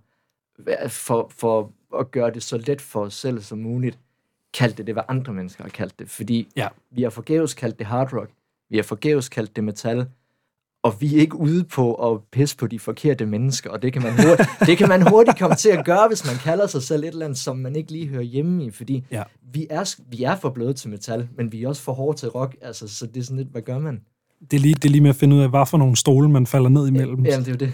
[0.90, 4.00] for, for at gøre det så let for os selv som muligt,
[4.54, 6.10] kaldt det det, hvad andre mennesker har kaldt det.
[6.10, 6.68] Fordi Ja.
[6.92, 8.32] vi har forgæves kaldt det hard rock.
[8.70, 10.06] Vi har forgæves kaldt det metal,
[10.86, 14.02] og vi er ikke ude på at pisse på de forkerte mennesker, og det kan
[14.02, 17.04] man hurtigt, det kan man hurtigt komme til at gøre, hvis man kalder sig selv
[17.04, 19.24] et eller andet, som man ikke lige hører hjemme i, fordi Ja.
[19.54, 22.30] vi, er, vi er for bløde til metal, men vi er også for hårde til
[22.30, 24.02] rock, altså, så det er sådan lidt, hvad gør man?
[24.52, 26.30] Det er, lige, det er lige med at finde ud af, hvad for nogle stole,
[26.30, 27.26] man falder ned imellem.
[27.26, 27.74] Jamen, det er jo det.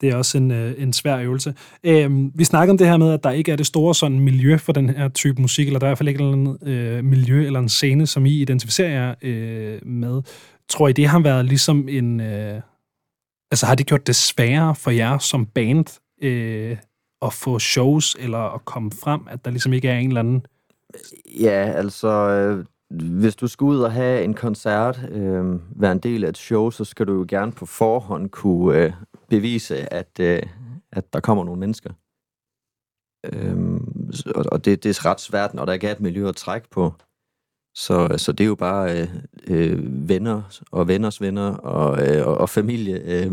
[0.00, 1.54] Det er også en, øh, en svær øvelse.
[1.84, 4.56] Øhm, vi snakker om det her med, at der ikke er det store sådan miljø
[4.56, 6.68] for den her type musik, eller der er i hvert fald ikke et eller andet
[6.68, 10.22] øh, miljø eller en scene, som I identificerer jer øh, med.
[10.70, 12.20] Tror I, det har været ligesom en...
[12.20, 12.60] Øh,
[13.50, 16.76] altså har det gjort det sværere for jer som band øh,
[17.22, 20.46] at få shows, eller at komme frem, at der ligesom ikke er en eller anden...
[21.40, 22.64] Ja, altså, øh,
[23.20, 26.70] hvis du skal ud og have en koncert, øh, være en del af et show,
[26.70, 28.92] så skal du jo gerne på forhånd kunne øh,
[29.28, 30.42] bevise, at, øh,
[30.92, 31.90] at der kommer nogle mennesker.
[33.24, 33.80] Øh,
[34.34, 36.68] og og det, det er ret svært, når der ikke er et miljø at trække
[36.70, 36.94] på.
[37.80, 39.08] Så, øh, så det er jo bare øh,
[39.46, 43.02] øh, venner og venners venner og, øh, og, og familie.
[43.04, 43.32] Øh,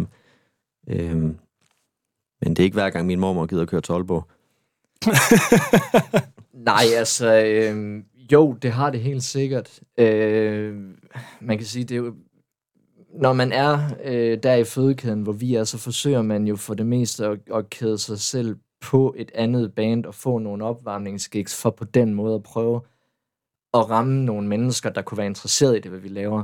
[0.88, 1.16] øh,
[2.42, 4.28] men det er ikke hver gang min mormor gider at køre til Aalborg.
[6.72, 9.80] Nej, altså, øh, jo, det har det helt sikkert.
[9.98, 10.76] Øh,
[11.42, 12.16] man kan sige, det er jo,
[13.14, 16.74] når man er øh, der i fødekæden, hvor vi er, så forsøger man jo for
[16.74, 21.62] det meste at, at kæde sig selv på et andet band og få nogle opvarmningsgigs
[21.62, 22.82] for på den måde at prøve
[23.74, 26.44] at ramme nogle mennesker, der kunne være interesseret i det, hvad vi laver.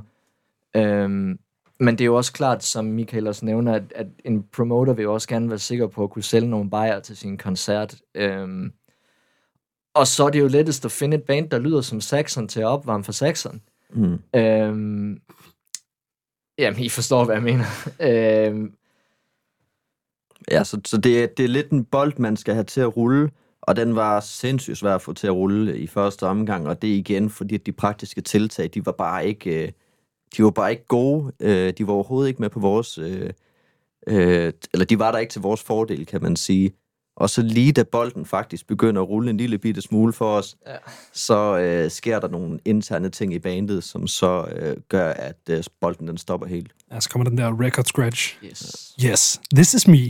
[0.75, 1.39] Øhm,
[1.79, 5.03] men det er jo også klart, som Michael også nævner, at, at en promoter vil
[5.03, 7.95] jo også gerne være sikker på at kunne sælge nogle bajer til sin koncert.
[8.15, 8.73] Øhm,
[9.93, 12.59] og så er det jo lettest at finde et band, der lyder som Saxon til
[12.59, 13.61] at opvarme for Saxon.
[13.89, 14.19] Mm.
[14.35, 15.21] Øhm,
[16.57, 17.65] jamen, I forstår, hvad jeg mener.
[17.99, 18.73] øhm,
[20.51, 22.97] Ja, så, så det, er, det er lidt en bold, man skal have til at
[22.97, 23.31] rulle,
[23.67, 26.91] og den var sindssygt svær at få til at rulle i første omgang, og det
[26.91, 29.71] er igen, fordi de praktiske tiltag, de var bare ikke, øh,
[30.37, 31.31] de var bare ikke gode.
[31.39, 33.29] Øh, De var overhovedet ikke med på vores, øh,
[34.73, 36.71] eller de var der ikke til vores fordel, kan man sige.
[37.15, 40.55] Og så lige da bolden faktisk begynder at rulle en lille bitte smule for os,
[40.67, 40.75] Ja.
[41.13, 45.63] så øh, sker der nogle interne ting i bandet, som så øh, gør, at øh,
[45.81, 46.71] bolden den stopper helt.
[46.91, 48.37] Ja, så kommer den der record scratch.
[48.43, 48.93] yes.
[49.05, 50.09] Yes, this is me.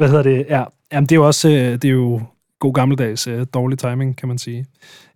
[0.00, 0.46] Hvad hedder det?
[0.48, 2.20] Ja, jamen, det er jo også øh, det er jo
[2.58, 4.66] god gammeldags øh, dårlig timing, kan man sige.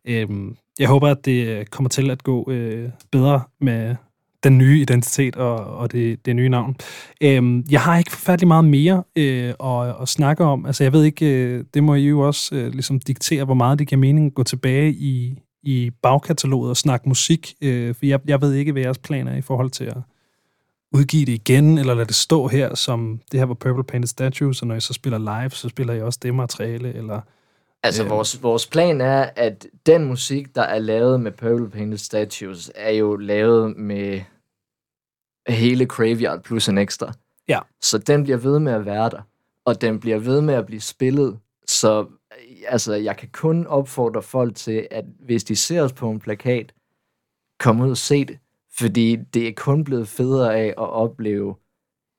[0.05, 3.97] Øhm, jeg håber, at det øh, kommer til at gå øh, bedre med
[4.43, 6.77] den nye identitet og, og det, det nye navn.
[7.21, 10.67] Øhm, jeg har ikke forfærdelig meget mere øh, at, at snakke om.
[10.67, 13.79] Altså, jeg ved ikke, øh, det må I jo også øh, ligesom diktere, hvor meget
[13.79, 17.55] det giver mening at gå tilbage i, i bagkataloget og snakke musik.
[17.63, 19.97] Øh, for jeg, jeg ved ikke, hvad jeres planer er i forhold til at
[20.95, 24.63] udgive det igen, eller lade det stå her, som det her var Purple Painted Statues,
[24.63, 27.21] og når I så spiller live, så spiller I også det materiale, eller...
[27.83, 28.11] Altså, Øhm.
[28.11, 32.91] vores, vores plan er, at den musik, der er lavet med Purple Painted Statues, er
[32.91, 34.21] jo lavet med
[35.49, 37.13] hele Graveyard plus en ekstra.
[37.49, 37.59] Ja.
[37.81, 39.23] Så den bliver ved med at være der,
[39.65, 41.39] og den bliver ved med at blive spillet.
[41.67, 42.07] Så
[42.69, 46.73] altså, jeg kan kun opfordre folk til, at hvis de ser os på en plakat,
[47.61, 48.39] kom ud og se det.
[48.79, 51.55] Fordi det er kun blevet federe af at opleve,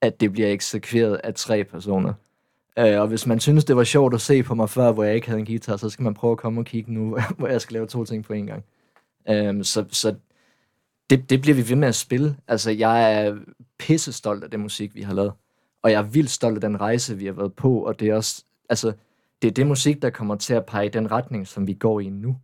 [0.01, 2.13] at det bliver eksekveret af tre personer.
[2.79, 5.15] Øh, og hvis man synes, det var sjovt at se på mig før, hvor jeg
[5.15, 7.61] ikke havde en guitar, så skal man prøve at komme og kigge nu, hvor jeg
[7.61, 8.63] skal lave to ting på en gang.
[9.29, 10.15] Øh, så så
[11.09, 12.37] det, det bliver vi ved med at spille.
[12.47, 13.37] Altså, jeg er
[13.79, 15.33] pisse stolt af det musik, vi har lavet.
[15.83, 17.85] Og jeg er vildt stolt af den rejse, vi har været på.
[17.85, 18.93] Og det er også, altså,
[19.41, 21.99] det er det musik, der kommer til at pege i den retning, som vi går
[21.99, 22.37] i nu.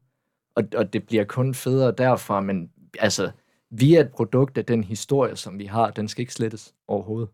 [0.56, 3.32] Og, og det bliver kun federe derfra, men altså,
[3.72, 5.92] vi er et produkt af den historie, som vi har.
[5.92, 7.30] Den skal ikke slettes overhovedet.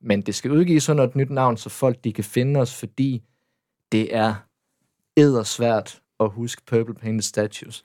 [0.00, 3.22] Men det skal udgives under et nyt navn, så folk de kan finde os, fordi
[3.92, 4.34] det er
[5.44, 7.84] svært at huske Purple Painted Statues.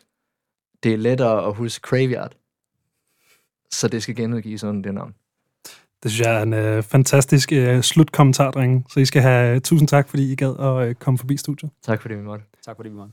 [0.83, 2.35] Det er lettere at huske Graveyard.
[3.71, 5.15] Så det skal genudgives under det navn.
[6.03, 8.85] Det synes jeg er en øh, fantastisk øh, slutkommentar, drenge.
[8.89, 11.71] Så I skal have øh, tusind tak, fordi I gad at øh, komme forbi studiet.
[11.81, 12.45] Tak fordi vi måtte.
[12.65, 13.11] Tak fordi vi måtte.